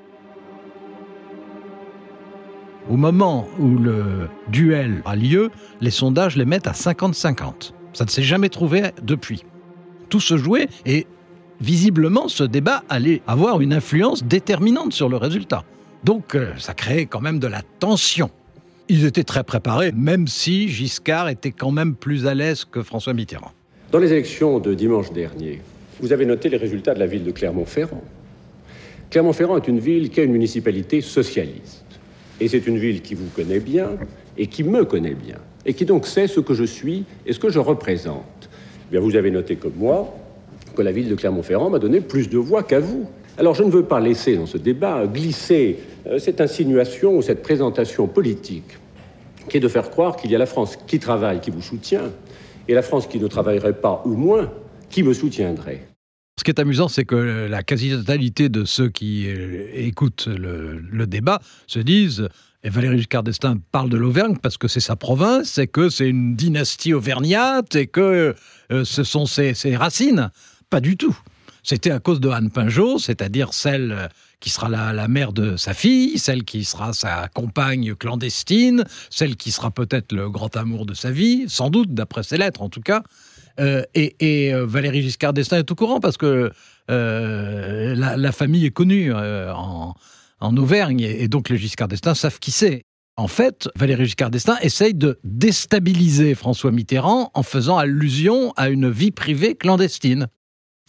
Au 2.90 2.96
moment 2.96 3.50
où 3.60 3.78
le 3.78 4.30
duel 4.48 5.02
a 5.04 5.18
lieu, 5.18 5.52
les 5.82 5.92
sondages 5.92 6.38
les 6.38 6.46
mettent 6.46 6.68
à 6.68 6.72
50-50. 6.72 7.74
Ça 7.94 8.06
ne 8.06 8.10
s'est 8.10 8.24
jamais 8.24 8.50
trouvé 8.50 8.84
depuis. 9.02 9.44
Tout 10.10 10.20
se 10.20 10.38
jouait 10.38 10.68
et 10.86 11.08
visiblement 11.62 12.28
ce 12.28 12.44
débat 12.44 12.84
allait 12.90 13.22
avoir 13.28 13.62
une 13.62 13.74
influence 13.74 14.24
déterminante 14.24 14.94
sur 14.94 15.10
le 15.10 15.18
résultat. 15.18 15.64
Donc 16.04 16.36
euh, 16.36 16.54
ça 16.58 16.74
créait 16.74 17.06
quand 17.06 17.22
même 17.22 17.40
de 17.40 17.48
la 17.48 17.62
tension. 17.80 18.30
Ils 18.88 19.06
étaient 19.06 19.24
très 19.24 19.44
préparés, 19.44 19.92
même 19.92 20.28
si 20.28 20.68
Giscard 20.68 21.30
était 21.30 21.52
quand 21.52 21.72
même 21.72 21.94
plus 21.94 22.26
à 22.26 22.34
l'aise 22.34 22.66
que 22.66 22.82
François 22.82 23.14
Mitterrand. 23.14 23.52
Dans 23.92 24.00
les 24.00 24.12
élections 24.12 24.60
de 24.60 24.74
dimanche 24.74 25.12
dernier, 25.12 25.62
vous 26.00 26.14
avez 26.14 26.26
noté 26.26 26.50
les 26.50 26.58
résultats 26.58 26.94
de 26.94 27.00
la 27.00 27.06
ville 27.06 27.24
de 27.24 27.32
Clermont-Ferrand. 27.32 28.04
Clermont-Ferrand 29.12 29.58
est 29.58 29.68
une 29.68 29.80
ville 29.80 30.10
qui 30.10 30.22
a 30.22 30.24
une 30.24 30.32
municipalité 30.32 31.02
socialiste. 31.02 31.86
Et 32.40 32.48
c'est 32.48 32.66
une 32.68 32.78
ville 32.78 33.02
qui 33.02 33.16
vous 33.16 33.28
connaît 33.36 33.60
bien 33.60 33.90
et 34.38 34.48
qui 34.48 34.64
me 34.64 34.86
connaît 34.86 35.16
bien 35.16 35.38
et 35.66 35.74
qui 35.74 35.86
donc 35.86 36.08
sait 36.08 36.28
ce 36.28 36.40
que 36.40 36.54
je 36.54 36.64
suis 36.64 37.06
et 37.26 37.34
ce 37.34 37.40
que 37.40 37.50
je 37.50 37.60
représente. 37.60 38.50
Eh 38.90 38.92
bien, 38.92 39.00
vous 39.00 39.16
avez 39.16 39.32
noté 39.32 39.56
comme 39.56 39.76
moi 39.78 40.16
que 40.76 40.82
la 40.82 40.92
ville 40.92 41.10
de 41.10 41.16
Clermont-Ferrand 41.16 41.70
m'a 41.70 41.80
donné 41.80 42.02
plus 42.02 42.30
de 42.30 42.38
voix 42.38 42.64
qu'à 42.64 42.80
vous. 42.80 43.08
Alors 43.38 43.56
je 43.56 43.64
ne 43.64 43.72
veux 43.72 43.84
pas 43.84 44.00
laisser 44.00 44.36
dans 44.36 44.46
ce 44.46 44.58
débat 44.58 45.06
glisser 45.08 45.78
euh, 46.08 46.20
cette 46.20 46.42
insinuation 46.42 47.18
ou 47.18 47.22
cette 47.22 47.42
présentation 47.42 48.08
politique 48.08 48.78
qui 49.50 49.58
est 49.58 49.62
de 49.62 49.68
faire 49.68 49.90
croire 49.90 50.16
qu'il 50.16 50.30
y 50.32 50.36
a 50.36 50.38
la 50.38 50.46
France 50.46 50.78
qui 50.88 51.00
travaille, 51.00 51.42
qui 51.42 51.50
vous 51.50 51.62
soutient, 51.62 52.12
et 52.68 52.74
la 52.74 52.84
France 52.84 53.08
qui 53.08 53.20
ne 53.20 53.28
travaillerait 53.28 53.74
pas 53.74 54.04
ou 54.06 54.14
moins, 54.14 54.52
qui 54.90 55.02
me 55.02 55.14
soutiendrait. 55.14 55.88
Ce 56.38 56.44
qui 56.44 56.52
est 56.52 56.60
amusant, 56.60 56.88
c'est 56.88 57.04
que 57.04 57.48
la 57.50 57.64
quasi-totalité 57.64 58.50
de 58.50 58.64
ceux 58.64 58.90
qui 58.90 59.28
euh, 59.28 59.68
écoutent 59.74 60.28
le 60.28 61.08
débat 61.08 61.42
se 61.66 61.80
disent 61.80 62.30
et 62.64 62.70
Valéry 62.70 62.98
Giscard 62.98 63.24
d'Estaing 63.24 63.60
parle 63.72 63.90
de 63.90 63.98
l'Auvergne 63.98 64.36
parce 64.42 64.58
que 64.58 64.68
c'est 64.68 64.82
sa 64.82 64.96
province, 64.96 65.58
et 65.58 65.68
que 65.68 65.90
c'est 65.90 66.10
une 66.10 66.36
dynastie 66.36 66.94
auvergnate, 66.94 67.76
et 67.76 67.88
que 67.88 68.36
euh, 68.72 68.86
ce 68.86 69.04
sont 69.04 69.26
ses, 69.26 69.54
racines. 69.76 70.30
Pas 70.70 70.82
du 70.82 70.98
tout. 70.98 71.18
C'était 71.64 71.92
à 71.92 72.00
cause 72.00 72.20
de 72.20 72.30
Anne 72.30 72.52
Pinjot, 72.52 73.00
c'est-à-dire 73.00 73.54
celle 73.54 73.92
euh, 73.92 74.08
qui 74.42 74.50
sera 74.50 74.68
la, 74.68 75.08
mère 75.08 75.32
de 75.32 75.56
sa 75.56 75.74
fille, 75.74 76.18
celle 76.20 76.44
qui 76.44 76.66
sera 76.66 76.92
sa 76.94 77.28
compagne 77.30 77.96
clandestine, 77.96 78.84
celle 79.10 79.36
qui 79.36 79.52
sera 79.52 79.72
peut-être 79.72 80.12
le 80.12 80.30
grand 80.30 80.56
amour 80.58 80.86
de 80.86 80.94
sa 80.94 81.12
vie, 81.12 81.46
sans 81.48 81.70
doute, 81.70 81.94
d'après 81.94 82.24
ses 82.24 82.38
lettres 82.38 82.62
en 82.62 82.70
tout 82.70 82.82
cas. 82.82 83.04
Euh, 83.60 83.84
et, 83.94 84.54
Valéry 84.54 85.02
Giscard 85.02 85.34
d'Estaing 85.34 85.60
est 85.60 85.72
au 85.72 85.76
courant 85.76 86.00
parce 86.00 86.18
que 86.18 86.52
la, 86.88 88.18
la, 88.18 88.32
famille 88.32 88.66
est 88.66 88.72
connue 88.72 89.14
en, 89.14 89.94
en 90.40 90.56
Auvergne, 90.58 91.02
et 91.02 91.28
donc 91.28 91.50
les 91.50 91.58
Giscard 91.58 91.88
d'Estaing 91.88 92.16
savent 92.16 92.40
qui 92.40 92.52
c'est. 92.52 92.84
En 93.18 93.28
fait, 93.28 93.70
Valéry 93.76 94.06
Giscard 94.06 94.32
d'Estaing 94.32 94.58
essaye 94.62 94.94
de 94.94 95.20
déstabiliser 95.24 96.36
François 96.36 96.72
Mitterrand 96.72 97.32
en 97.34 97.44
faisant 97.44 97.78
allusion 97.78 98.54
à 98.56 98.70
une 98.70 98.90
vie 98.90 99.12
privée 99.12 99.56
clandestine. 99.56 100.28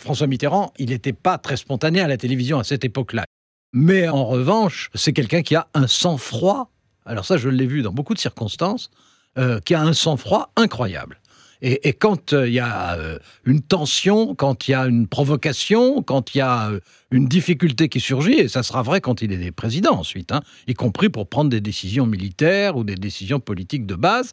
François 0.01 0.29
Mitterrand, 0.29 0.73
il 0.79 0.91
n'était 0.91 1.13
pas 1.13 1.39
très 1.39 1.57
spontané 1.57 2.01
à 2.01 2.07
la 2.07 2.17
télévision 2.17 2.59
à 2.59 2.65
cette 2.65 2.85
époque-là. 2.85 3.25
Mais 3.73 4.09
en 4.09 4.25
revanche, 4.25 4.91
c'est 4.95 5.13
quelqu'un 5.13 5.43
qui 5.43 5.55
a 5.57 5.69
un 5.75 5.87
sang-froid, 5.87 6.71
alors 7.05 7.25
ça 7.25 7.37
je 7.37 7.49
l'ai 7.49 7.67
vu 7.67 7.83
dans 7.83 7.93
beaucoup 7.93 8.15
de 8.15 8.19
circonstances, 8.19 8.91
euh, 9.39 9.61
qui 9.61 9.75
a 9.75 9.83
un 9.83 9.93
sang-froid 9.93 10.53
incroyable. 10.57 11.21
Et, 11.63 11.93
quand 11.93 12.33
euh, 12.33 12.49
il 12.49 12.55
y 12.55 12.59
a 12.59 12.97
euh, 12.97 13.19
une 13.45 13.61
tension, 13.61 14.35
quand 14.35 14.67
il 14.67 14.71
y 14.71 14.75
a 14.75 14.87
une 14.87 15.07
provocation, 15.07 16.03
quand 16.03 16.35
il 16.35 16.39
y 16.39 16.41
a 16.41 16.71
euh, 16.71 16.81
une 17.11 17.29
difficulté 17.29 17.91
qui 17.91 18.01
surgit, 18.01 18.33
et 18.33 18.49
ça 18.49 18.63
sera 18.63 18.83
vrai 18.83 19.03
quand 19.03 19.21
il 19.21 19.33
est 19.33 19.51
président 19.51 19.93
ensuite, 19.93 20.33
hein, 20.33 20.43
y 20.67 20.75
compris 20.75 21.11
pour 21.11 21.29
prendre 21.29 21.51
des 21.51 21.61
décisions 21.61 22.07
militaires 22.07 22.77
ou 22.77 22.85
des 22.85 22.95
décisions 22.95 23.41
politiques 23.41 23.85
de 23.85 23.95
base, 23.95 24.33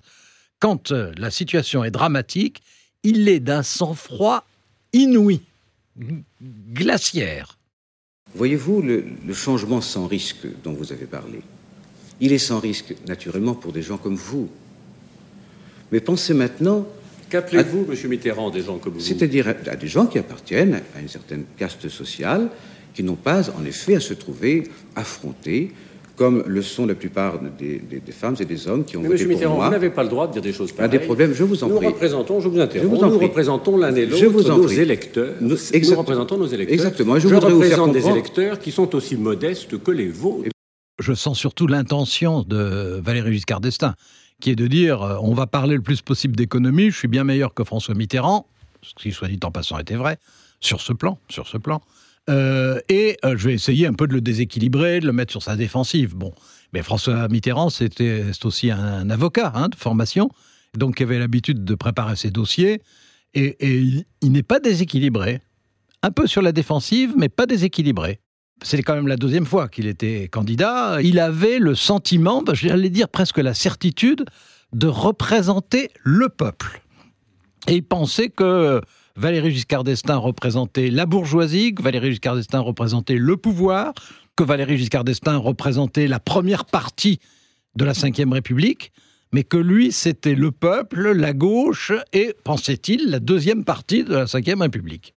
quand 0.60 0.92
la 0.92 1.30
situation 1.30 1.84
est 1.84 1.92
dramatique, 1.92 2.62
il 3.04 3.28
est 3.30 3.40
d'un 3.40 3.62
sang-froid 3.62 4.44
inouï, 4.94 5.42
glaciaire. 6.74 7.58
Voyez-vous 8.34 8.82
le, 8.82 9.06
le, 9.26 9.34
changement 9.34 9.82
sans 9.82 10.08
risque 10.08 10.48
dont 10.64 10.74
vous 10.74 10.92
avez 10.92 11.06
parlé 11.06 11.42
Il 12.20 12.32
est 12.32 12.40
sans 12.40 12.60
risque, 12.60 12.96
naturellement, 13.08 13.54
pour 13.54 13.72
des 13.72 13.84
gens 13.84 13.98
comme 13.98 14.16
vous. 14.16 14.50
Mais 15.92 16.00
pensez 16.00 16.34
maintenant 16.34 16.88
Qu'appelez-vous, 17.30 17.86
ah. 17.90 17.94
M. 17.94 18.10
Mitterrand, 18.10 18.50
des 18.50 18.62
gens 18.62 18.78
comme 18.78 18.94
vous 18.94 19.00
C'est-à-dire 19.00 19.48
à 19.48 19.76
des 19.76 19.88
gens 19.88 20.06
qui 20.06 20.18
appartiennent 20.18 20.82
à 20.96 21.02
une 21.02 21.10
certaine 21.10 21.44
caste 21.58 21.90
sociale, 21.90 22.50
qui 22.94 23.04
n'ont 23.04 23.16
pas, 23.16 23.50
en 23.52 23.66
effet, 23.66 23.96
à 23.96 24.00
se 24.00 24.14
trouver 24.14 24.64
affrontés 24.96 25.72
comme 26.18 26.44
le 26.48 26.64
sont 26.64 26.88
la 26.88 26.96
plupart 26.96 27.40
des, 27.60 27.80
femmes 28.12 28.36
et 28.40 28.46
des 28.46 28.68
hommes 28.68 28.84
qui 28.84 28.98
ont 28.98 29.02
Mais 29.02 29.10
voté 29.10 29.22
M. 29.22 29.30
Mitterrand, 29.30 29.52
pour 29.52 29.58
moi. 29.58 29.66
Vous 29.68 29.72
n'avez 29.72 29.92
pas 29.92 30.02
le 30.02 30.10
droit 30.10 30.28
de 30.28 30.34
dire 30.34 30.42
des 30.42 30.52
choses 30.52 30.72
pareilles. 30.72 30.90
des 30.90 31.00
problèmes, 31.00 31.32
je 31.32 31.44
vous 31.44 31.64
en 31.64 31.68
nous 31.68 31.76
prie. 31.76 31.88
Représentons, 31.88 32.42
je 32.42 32.50
vous 32.50 32.60
interromps, 32.60 33.02
nous 33.02 33.20
représentons 33.20 33.78
l'un 33.78 33.96
et 33.96 34.08
l'autre 34.08 34.58
nos 34.58 34.68
électeurs. 34.68 35.36
Nous, 35.40 35.50
nous, 35.50 35.96
représentons 35.96 36.38
nos 36.38 36.48
électeurs. 36.48 36.74
Exactement. 36.74 37.20
je, 37.20 37.28
je 37.28 37.36
représente 37.36 37.94
des 37.94 38.08
électeurs 38.08 38.58
qui 38.58 38.72
sont 38.72 38.96
aussi 38.96 39.16
modestes 39.16 39.78
que 39.78 39.92
les 39.92 40.08
vôtres. 40.08 40.50
Je 41.00 41.14
sens 41.14 41.38
surtout 41.38 41.68
l'intention 41.68 42.42
de 42.42 43.00
Valéry 43.04 43.34
Giscard 43.34 43.62
d'Estaing 43.62 43.94
qui 44.42 44.52
est 44.52 44.56
de 44.56 44.68
dire 44.68 45.02
euh, 45.02 45.18
on 45.22 45.34
va 45.34 45.48
parler 45.48 45.76
le 45.76 45.82
plus 45.82 46.02
possible 46.02 46.36
d'économie, 46.36 46.92
je 46.92 46.98
suis 46.98 47.08
bien 47.08 47.24
meilleur 47.24 47.54
que 47.54 47.64
François 47.64 47.96
Mitterrand, 47.96 48.48
ce 48.82 48.94
qui, 48.94 49.12
soit 49.12 49.28
dit 49.28 49.40
en 49.44 49.52
passant, 49.52 49.78
était 49.80 49.96
vrai, 49.96 50.18
sur 50.60 50.82
ce 50.82 50.94
plan, 50.94 51.20
sur 51.30 51.48
ce 51.48 51.58
plan. 51.58 51.82
Euh, 52.30 52.80
et 52.90 53.18
euh, 53.24 53.36
je 53.38 53.48
vais 53.48 53.54
essayer 53.54 53.88
un 53.88 53.94
peu 53.94 54.08
de 54.08 54.14
le 54.14 54.22
déséquilibrer, 54.22 55.00
de 55.00 55.06
le 55.06 55.14
mettre 55.14 55.32
sur 55.32 55.42
sa 55.42 55.56
défensive. 55.56 56.16
Bon, 56.16 56.34
mais 56.74 56.84
François 56.84 57.28
Mitterrand, 57.30 57.70
c'était 57.70 58.24
aussi 58.44 58.70
un, 58.70 59.10
avocat 59.10 59.52
hein, 59.56 59.70
de 59.70 59.76
formation, 59.76 60.30
donc 60.76 61.00
il 61.00 61.04
avait 61.04 61.20
l'habitude 61.20 61.64
de 61.64 61.76
préparer 61.76 62.16
ses 62.16 62.30
dossiers, 62.30 62.82
et, 63.34 63.56
et 63.60 64.06
il 64.22 64.32
n'est 64.32 64.44
pas 64.44 64.60
déséquilibré. 64.60 65.42
Un 66.04 66.12
peu 66.12 66.28
sur 66.28 66.42
la 66.42 66.52
défensive, 66.52 67.14
mais 67.18 67.30
pas 67.30 67.46
déséquilibré 67.46 68.20
c'est 68.64 68.82
quand 68.82 68.96
même 68.96 69.08
la 69.08 69.18
deuxième 69.18 69.46
fois 69.46 69.68
qu'il 69.68 69.88
était 69.88 70.28
candidat, 70.28 71.00
il 71.02 71.20
avait 71.20 71.60
le 71.60 71.76
sentiment, 71.76 72.42
bah, 72.42 72.54
j'allais 72.56 72.90
dire 72.90 73.10
presque 73.10 73.38
la 73.38 73.54
certitude, 73.54 74.26
de 74.74 74.88
représenter 74.88 75.92
le 76.04 76.30
peuple. 76.30 76.82
Et 77.68 77.76
il 77.76 77.84
pensait 77.84 78.30
que 78.30 78.82
Valéry 79.16 79.52
Giscard 79.52 79.84
d'Estaing 79.84 80.18
représentait 80.18 80.90
la 80.90 81.06
bourgeoisie, 81.06 81.74
que 81.74 81.82
Valéry 81.82 82.12
Giscard 82.12 82.36
d'Estaing 82.36 82.60
représentait 82.60 83.16
le 83.16 83.38
pouvoir, 83.38 83.94
que 84.36 84.44
Valéry 84.44 84.78
Giscard 84.78 85.04
d'Estaing 85.04 85.38
représentait 85.38 86.08
la 86.08 86.20
première 86.20 86.66
partie 86.66 87.20
de 87.76 87.86
la 87.86 87.94
Ve 87.94 88.32
République, 88.32 88.92
mais 89.34 89.44
que 89.44 89.58
lui, 89.58 89.92
c'était 89.92 90.36
le 90.36 90.52
peuple, 90.52 91.12
la 91.12 91.34
gauche 91.34 91.92
et, 92.14 92.34
pensait-il, 92.44 93.10
la 93.10 93.20
deuxième 93.20 93.66
partie 93.66 94.04
de 94.04 94.14
la 94.14 94.26
Ve 94.26 94.62
République 94.62 95.14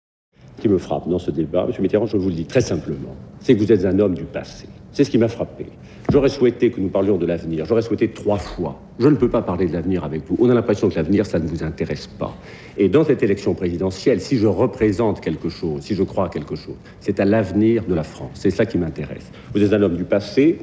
qui 0.60 0.70
me 0.70 0.78
frappe 0.78 1.08
dans 1.10 1.20
ce 1.20 1.32
débat, 1.32 1.66
M. 1.68 1.74
Mitterrand, 1.80 2.06
je 2.06 2.18
vous 2.18 2.30
le 2.30 2.36
dis 2.36 2.46
très 2.46 2.62
simplement, 2.62 3.16
c'est 3.40 3.56
que 3.56 3.60
vous 3.60 3.72
êtes 3.72 3.86
un 3.86 3.98
homme 4.00 4.16
du 4.16 4.24
passé. 4.24 4.68
C'est 4.92 5.04
ce 5.04 5.12
qui 5.12 5.18
m'a 5.18 5.28
frappé. 5.28 5.68
J'aurais 6.12 6.30
souhaité 6.30 6.72
que 6.72 6.82
nous 6.82 6.90
parlions 6.90 7.18
de 7.18 7.26
l'avenir. 7.28 7.66
J'aurais 7.66 7.84
souhaité 7.84 8.10
trois 8.10 8.40
fois. 8.40 8.80
Je 8.98 9.08
ne 9.08 9.16
peux 9.16 9.30
pas 9.30 9.44
parler 9.44 9.68
de 9.68 9.74
l'avenir 9.74 10.04
avec 10.04 10.24
vous. 10.28 10.36
On 10.40 10.50
a 10.50 10.56
l'impression 10.56 10.90
que 10.90 10.96
l'avenir, 10.96 11.26
ça 11.28 11.38
ne 11.38 11.48
vous 11.48 11.64
intéresse 11.64 12.08
pas. 12.08 12.34
Et 12.78 12.90
dans 12.90 13.04
cette 13.04 13.22
élection 13.22 13.54
présidentielle, 13.54 14.20
si 14.20 14.38
je 14.38 14.48
représente 14.48 15.22
quelque 15.22 15.50
chose, 15.50 15.82
si 15.82 15.94
je 15.94 16.02
crois 16.02 16.26
à 16.26 16.30
quelque 16.30 16.56
chose, 16.56 16.76
c'est 17.00 17.20
à 17.20 17.26
l'avenir 17.26 17.86
de 17.86 17.94
la 17.94 18.04
France. 18.04 18.32
C'est 18.34 18.50
ça 18.50 18.66
qui 18.66 18.80
m'intéresse. 18.80 19.32
Vous 19.54 19.62
êtes 19.62 19.72
un 19.72 19.82
homme 19.84 19.98
du 19.98 20.04
passé. 20.04 20.58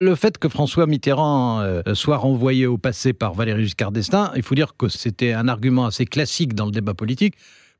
Le 0.00 0.14
fait 0.14 0.38
que 0.38 0.48
François 0.48 0.86
Mitterrand 0.86 1.60
euh, 1.60 1.82
soit 1.94 2.16
renvoyé 2.16 2.66
au 2.66 2.78
passé 2.78 3.12
par 3.12 3.34
Valéry 3.34 3.64
Giscard 3.64 3.90
d'Estaing, 3.90 4.30
il 4.36 4.42
faut 4.42 4.54
dire 4.54 4.76
que 4.76 4.88
c'était 4.88 5.32
un 5.32 5.48
argument 5.48 5.86
assez 5.86 6.04
classique 6.04 6.54
dans 6.54 6.66
le 6.66 6.72
débat 6.72 6.94
politique 6.94 7.34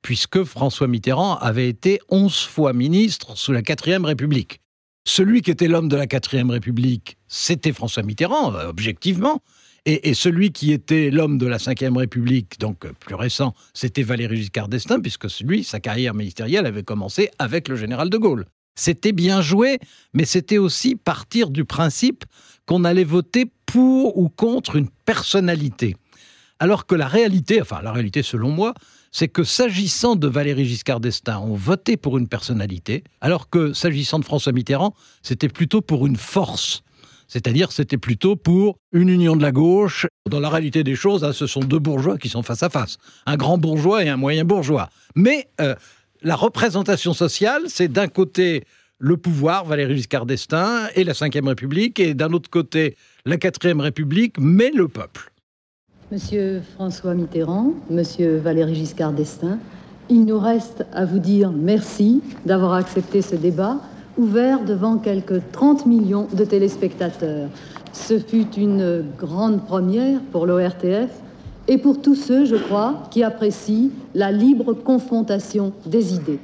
puisque 0.05 0.45
François 0.45 0.87
Mitterrand 0.87 1.39
avait 1.39 1.67
été 1.67 1.99
onze 2.11 2.39
fois 2.43 2.75
ministre 2.75 3.39
sous 3.39 3.53
la 3.53 3.63
quatrième 3.63 4.05
République. 4.05 4.61
Celui 5.07 5.41
qui 5.41 5.51
était 5.51 5.67
l'homme 5.67 5.89
de 5.89 5.97
la 5.97 6.07
quatrième 6.07 6.51
République, 6.51 7.17
c'était 7.27 7.73
François 7.73 8.03
Mitterrand, 8.03 8.55
euh, 8.55 8.69
objectivement. 8.69 9.43
Et, 9.87 10.15
celui 10.15 10.53
qui 10.53 10.73
était 10.73 11.11
l'homme 11.11 11.37
de 11.37 11.47
la 11.47 11.57
Ve 11.57 11.97
République, 11.97 12.59
donc 12.59 12.85
euh, 12.85 12.93
plus 13.01 13.15
récent, 13.15 13.55
c'était 13.73 14.03
Valéry 14.03 14.37
Giscard 14.37 14.69
d'Estaing, 14.69 15.01
puisque 15.01 15.29
celui, 15.31 15.65
sa 15.65 15.81
carrière 15.81 16.15
ministérielle 16.15 16.67
avait 16.67 16.83
commencé 16.83 17.31
avec 17.39 17.69
le 17.69 17.77
général 17.77 18.11
de 18.11 18.19
Gaulle. 18.19 18.45
C'était 18.77 19.13
bien 19.13 19.41
joué, 19.41 19.79
mais 20.13 20.27
c'était 20.27 20.59
aussi 20.59 20.97
partir 20.97 21.49
du 21.49 21.65
principe 21.65 22.25
qu'on 22.67 22.85
allait 22.85 23.05
voter 23.05 23.47
pour 23.65 24.19
ou 24.19 24.29
contre 24.29 24.77
une 24.77 24.89
personnalité. 25.07 25.97
Alors 26.59 26.87
que 26.87 26.95
la 26.95 27.09
réalité, 27.09 27.61
enfin 27.61 27.81
la 27.83 27.93
réalité 27.93 28.23
selon 28.23 28.51
moi, 28.51 28.75
c'est 29.15 29.29
que 29.29 29.45
s'agissant 29.45 30.17
de 30.17 30.27
Valéry 30.27 30.65
Giscard 30.65 30.99
d'Estaing, 30.99 31.39
on 31.39 31.55
votait 31.55 31.97
pour 31.97 32.19
une 32.19 32.27
personnalité, 32.27 33.05
alors 33.21 33.49
que 33.49 33.73
s'agissant 33.73 34.19
de 34.19 34.25
François 34.25 34.51
Mitterrand, 34.51 34.93
c'était 35.23 35.49
plutôt 35.49 35.81
pour 35.81 36.09
une 36.09 36.17
force. 36.17 36.83
C'est-à-dire 37.29 37.71
c'était 37.71 37.97
plutôt 37.97 38.35
pour 38.35 38.77
une 38.93 39.09
union 39.09 39.37
de 39.37 39.43
la 39.43 39.53
gauche. 39.53 40.09
Dans 40.29 40.41
la 40.41 40.49
réalité 40.51 40.83
des 40.83 40.97
choses, 40.97 41.23
hein, 41.23 41.33
ce 41.33 41.47
sont 41.47 41.61
deux 41.61 41.79
bourgeois 41.79 42.19
qui 42.19 42.29
sont 42.29 42.43
face 42.43 42.65
à 42.65 42.71
face. 42.71 42.99
Un 43.25 43.37
grand 43.37 43.57
bourgeois 43.57 44.05
et 44.05 44.09
un 44.09 44.17
moyen 44.17 44.45
bourgeois. 44.45 44.91
Mais 45.15 45.49
euh, 45.61 45.77
la 46.23 46.35
représentation 46.35 47.15
sociale, 47.15 47.63
c'est 47.69 47.89
d'un 47.89 48.09
côté 48.09 48.65
le 48.99 49.17
pouvoir, 49.17 49.65
Valéry 49.65 49.97
Giscard 49.97 50.27
d'Estaing, 50.27 50.89
et 50.97 51.05
la 51.05 51.13
Ve 51.13 51.47
République, 51.47 52.01
et 52.01 52.15
d'un 52.15 52.33
autre 52.33 52.51
côté 52.51 52.97
la 53.27 53.37
Quatrième 53.37 53.81
République, 53.81 54.35
mais 54.41 54.73
le 54.75 54.89
peuple. 54.89 55.31
Monsieur 56.13 56.63
François 56.75 57.15
Mitterrand, 57.15 57.73
Monsieur 57.89 58.37
Valéry 58.37 58.75
Giscard 58.75 59.15
d'Estaing, 59.15 59.59
il 60.11 60.27
nous 60.27 60.39
reste 60.39 60.85
à 60.93 61.07
vous 61.07 61.19
dire 61.19 61.51
merci 61.51 62.23
d'avoir 62.45 62.75
accepté 62.75 63.23
ce 63.23 63.35
débat 63.37 63.79
ouvert 64.19 64.63
devant 64.65 64.99
quelques 64.99 65.41
30 65.53 65.87
millions 65.87 66.29
de 66.31 66.45
téléspectateurs. 66.45 67.49
Ce 67.95 68.19
fut 68.19 68.53
une 68.57 69.03
grande 69.19 69.65
première 69.65 70.21
pour 70.31 70.45
l'ORTF 70.45 71.11
et 71.69 71.79
pour 71.79 72.03
tous 72.03 72.17
ceux, 72.17 72.45
je 72.45 72.57
crois, 72.57 73.05
qui 73.11 73.23
apprécient 73.23 73.89
la 74.15 74.31
libre 74.31 74.75
confrontation 74.75 75.73
des 75.87 76.15
idées. 76.15 76.39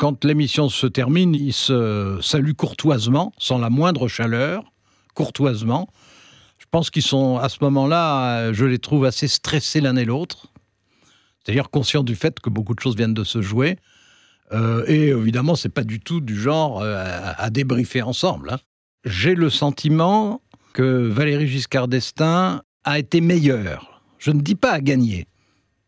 Quand 0.00 0.24
l'émission 0.24 0.70
se 0.70 0.86
termine, 0.86 1.34
il 1.34 1.52
se 1.52 2.18
salue 2.22 2.52
courtoisement, 2.52 3.32
sans 3.38 3.58
la 3.58 3.68
moindre 3.68 4.08
chaleur, 4.08 4.64
courtoisement. 5.14 5.88
Je 6.74 6.78
pense 6.78 6.90
qu'ils 6.90 7.02
sont, 7.02 7.38
à 7.38 7.48
ce 7.48 7.58
moment-là, 7.60 8.52
je 8.52 8.64
les 8.64 8.80
trouve 8.80 9.04
assez 9.04 9.28
stressés 9.28 9.80
l'un 9.80 9.94
et 9.94 10.04
l'autre, 10.04 10.48
c'est-à-dire 11.38 11.70
conscients 11.70 12.02
du 12.02 12.16
fait 12.16 12.40
que 12.40 12.50
beaucoup 12.50 12.74
de 12.74 12.80
choses 12.80 12.96
viennent 12.96 13.14
de 13.14 13.22
se 13.22 13.40
jouer. 13.40 13.76
Euh, 14.50 14.84
et 14.88 15.10
évidemment, 15.10 15.54
c'est 15.54 15.68
pas 15.68 15.84
du 15.84 16.00
tout 16.00 16.20
du 16.20 16.36
genre 16.36 16.82
euh, 16.82 16.96
à, 17.38 17.48
débriefer 17.50 18.02
ensemble. 18.02 18.50
Hein. 18.50 18.58
J'ai 19.04 19.36
le 19.36 19.50
sentiment 19.50 20.42
que 20.72 21.06
Valéry 21.06 21.46
Giscard 21.46 21.86
d'Estaing 21.86 22.62
a 22.82 22.98
été 22.98 23.20
meilleur. 23.20 24.02
Je 24.18 24.32
ne 24.32 24.40
dis 24.40 24.56
pas 24.56 24.72
à 24.72 24.80
gagner, 24.80 25.28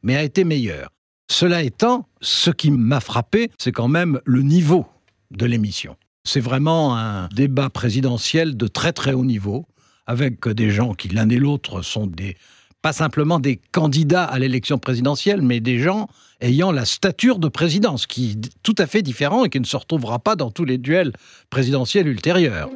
mais 0.05 0.14
a 0.14 0.22
été 0.22 0.44
meilleur. 0.44 0.92
Cela 1.29 1.64
étant, 1.64 2.07
ce 2.20 2.53
qui 2.53 2.70
m'a 2.70 3.01
frappé, 3.01 3.51
c'est 3.59 3.72
quand 3.72 3.88
même 3.88 4.20
le 4.25 4.42
niveau 4.42 4.87
de 5.33 5.46
l'émission. 5.46 5.96
C'est 6.22 6.38
vraiment 6.38 6.96
un 6.96 7.27
débat 7.35 7.70
présidentiel 7.70 8.57
de 8.57 8.68
très 8.68 8.92
très 8.92 9.14
haut 9.14 9.25
niveau, 9.25 9.66
avec 10.07 10.49
des 10.49 10.71
gens 10.71 10.95
qui 10.95 11.09
l'un 11.09 11.29
et 11.29 11.38
l'autre 11.38 11.83
sont 11.83 12.07
des 12.07 12.37
pas 12.83 12.92
simplement 12.92 13.40
des 13.40 13.59
candidats 13.73 14.23
à 14.23 14.38
l'élection 14.38 14.79
présidentielle, 14.79 15.42
mais 15.42 15.59
des 15.59 15.81
gens 15.81 16.07
ayant 16.40 16.71
la 16.71 16.85
stature 16.85 17.40
de 17.40 17.49
présidence, 17.49 18.07
qui 18.07 18.33
est 18.33 18.51
tout 18.62 18.77
à 18.79 18.87
fait 18.87 19.03
différent 19.03 19.45
et 19.45 19.49
qui 19.49 19.59
ne 19.59 19.64
se 19.64 19.77
retrouvera 19.77 20.21
pas 20.21 20.37
dans 20.37 20.53
tous 20.53 20.64
les 20.64 20.79
duels 20.79 21.12
présidentiels 21.51 22.07
ultérieurs. 22.07 22.71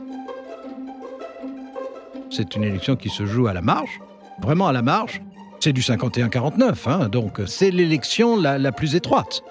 C'est 2.28 2.56
une 2.56 2.64
élection 2.64 2.96
qui 2.96 3.08
se 3.08 3.24
joue 3.24 3.46
à 3.46 3.52
la 3.52 3.60
marge, 3.60 4.00
vraiment 4.42 4.66
à 4.66 4.72
la 4.72 4.82
marge. 4.82 5.22
C'est 5.60 5.72
du 5.72 5.82
51-49, 5.82 6.74
hein, 6.86 7.08
donc 7.08 7.40
c'est 7.46 7.70
l'élection 7.70 8.36
la, 8.36 8.72
plus 8.72 8.96
étroite. 8.96 9.42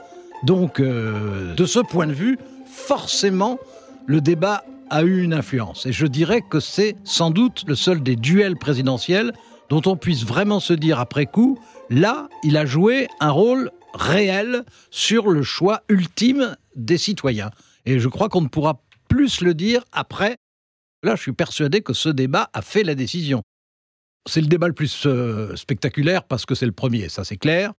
Donc, 0.43 0.79
euh, 0.79 1.53
de 1.55 1.65
ce 1.65 1.79
point 1.79 2.07
de 2.07 2.13
vue, 2.13 2.37
forcément, 2.65 3.59
le 4.07 4.19
débat 4.19 4.65
a 4.89 5.03
eu 5.03 5.21
une 5.21 5.33
influence. 5.33 5.85
Et 5.85 5.91
je 5.91 6.05
dirais 6.05 6.41
que 6.41 6.59
c'est 6.59 6.95
sans 7.03 7.31
doute 7.31 7.63
le 7.67 7.75
seul 7.75 8.01
des 8.01 8.15
duels 8.15 8.57
présidentiels 8.57 9.33
dont 9.69 9.81
on 9.85 9.95
puisse 9.95 10.25
vraiment 10.25 10.59
se 10.59 10.73
dire 10.73 10.99
après 10.99 11.25
coup, 11.25 11.59
là, 11.89 12.27
il 12.43 12.57
a 12.57 12.65
joué 12.65 13.07
un 13.19 13.31
rôle 13.31 13.71
réel 13.93 14.63
sur 14.91 15.29
le 15.29 15.43
choix 15.43 15.83
ultime 15.89 16.55
des 16.75 16.97
citoyens. 16.97 17.51
Et 17.85 17.99
je 17.99 18.07
crois 18.07 18.29
qu'on 18.29 18.41
ne 18.41 18.47
pourra 18.47 18.81
plus 19.07 19.41
le 19.41 19.53
dire 19.53 19.83
après. 19.91 20.37
Là, 21.03 21.15
je 21.15 21.21
suis 21.21 21.33
persuadé 21.33 21.81
que 21.81 21.93
ce 21.93 22.09
débat 22.09 22.49
a 22.53 22.61
fait 22.61 22.83
la 22.83 22.95
décision. 22.95 23.41
C'est 24.27 24.41
le 24.41 24.47
débat 24.47 24.67
le 24.67 24.73
plus 24.73 25.05
euh, 25.05 25.55
spectaculaire 25.55 26.23
parce 26.23 26.45
que 26.45 26.55
c'est 26.55 26.65
le 26.65 26.71
premier, 26.71 27.09
ça 27.09 27.23
c'est 27.23 27.37
clair. 27.37 27.73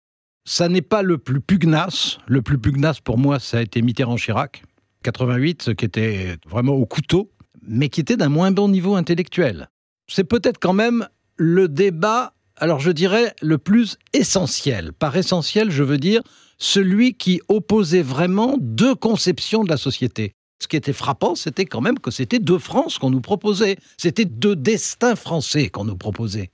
Ça 0.46 0.68
n'est 0.68 0.82
pas 0.82 1.02
le 1.02 1.18
plus 1.18 1.40
pugnace. 1.40 2.18
Le 2.26 2.40
plus 2.40 2.58
pugnace 2.58 3.00
pour 3.00 3.18
moi, 3.18 3.38
ça 3.38 3.58
a 3.58 3.60
été 3.60 3.82
Mitterrand-Chirac, 3.82 4.62
88, 5.02 5.62
ce 5.62 5.70
qui 5.70 5.84
était 5.84 6.36
vraiment 6.46 6.74
au 6.74 6.86
couteau, 6.86 7.30
mais 7.62 7.88
qui 7.88 8.00
était 8.00 8.16
d'un 8.16 8.28
moins 8.28 8.50
bon 8.50 8.68
niveau 8.68 8.94
intellectuel. 8.96 9.68
C'est 10.08 10.24
peut-être 10.24 10.58
quand 10.58 10.72
même 10.72 11.08
le 11.36 11.68
débat, 11.68 12.34
alors 12.56 12.80
je 12.80 12.90
dirais 12.90 13.34
le 13.40 13.58
plus 13.58 13.96
essentiel. 14.12 14.92
Par 14.92 15.16
essentiel, 15.16 15.70
je 15.70 15.82
veux 15.82 15.98
dire 15.98 16.22
celui 16.58 17.14
qui 17.14 17.40
opposait 17.48 18.02
vraiment 18.02 18.56
deux 18.60 18.94
conceptions 18.94 19.64
de 19.64 19.70
la 19.70 19.78
société. 19.78 20.34
Ce 20.62 20.68
qui 20.68 20.76
était 20.76 20.92
frappant, 20.92 21.34
c'était 21.34 21.64
quand 21.64 21.80
même 21.80 21.98
que 21.98 22.10
c'était 22.10 22.38
deux 22.38 22.58
France 22.58 22.98
qu'on 22.98 23.08
nous 23.08 23.22
proposait. 23.22 23.76
C'était 23.96 24.26
deux 24.26 24.56
destins 24.56 25.16
français 25.16 25.70
qu'on 25.70 25.84
nous 25.84 25.96
proposait. 25.96 26.50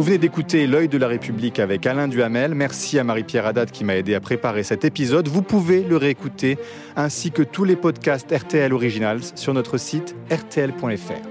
Vous 0.00 0.06
venez 0.06 0.16
d'écouter 0.16 0.66
L'œil 0.66 0.88
de 0.88 0.96
la 0.96 1.08
République 1.08 1.58
avec 1.58 1.86
Alain 1.86 2.08
Duhamel. 2.08 2.54
Merci 2.54 2.98
à 2.98 3.04
Marie-Pierre 3.04 3.44
Haddad 3.44 3.70
qui 3.70 3.84
m'a 3.84 3.96
aidé 3.96 4.14
à 4.14 4.20
préparer 4.20 4.62
cet 4.62 4.86
épisode. 4.86 5.28
Vous 5.28 5.42
pouvez 5.42 5.82
le 5.82 5.98
réécouter 5.98 6.56
ainsi 6.96 7.30
que 7.30 7.42
tous 7.42 7.64
les 7.64 7.76
podcasts 7.76 8.34
RTL 8.34 8.72
Originals 8.72 9.20
sur 9.34 9.52
notre 9.52 9.76
site 9.76 10.16
rtl.fr. 10.30 11.29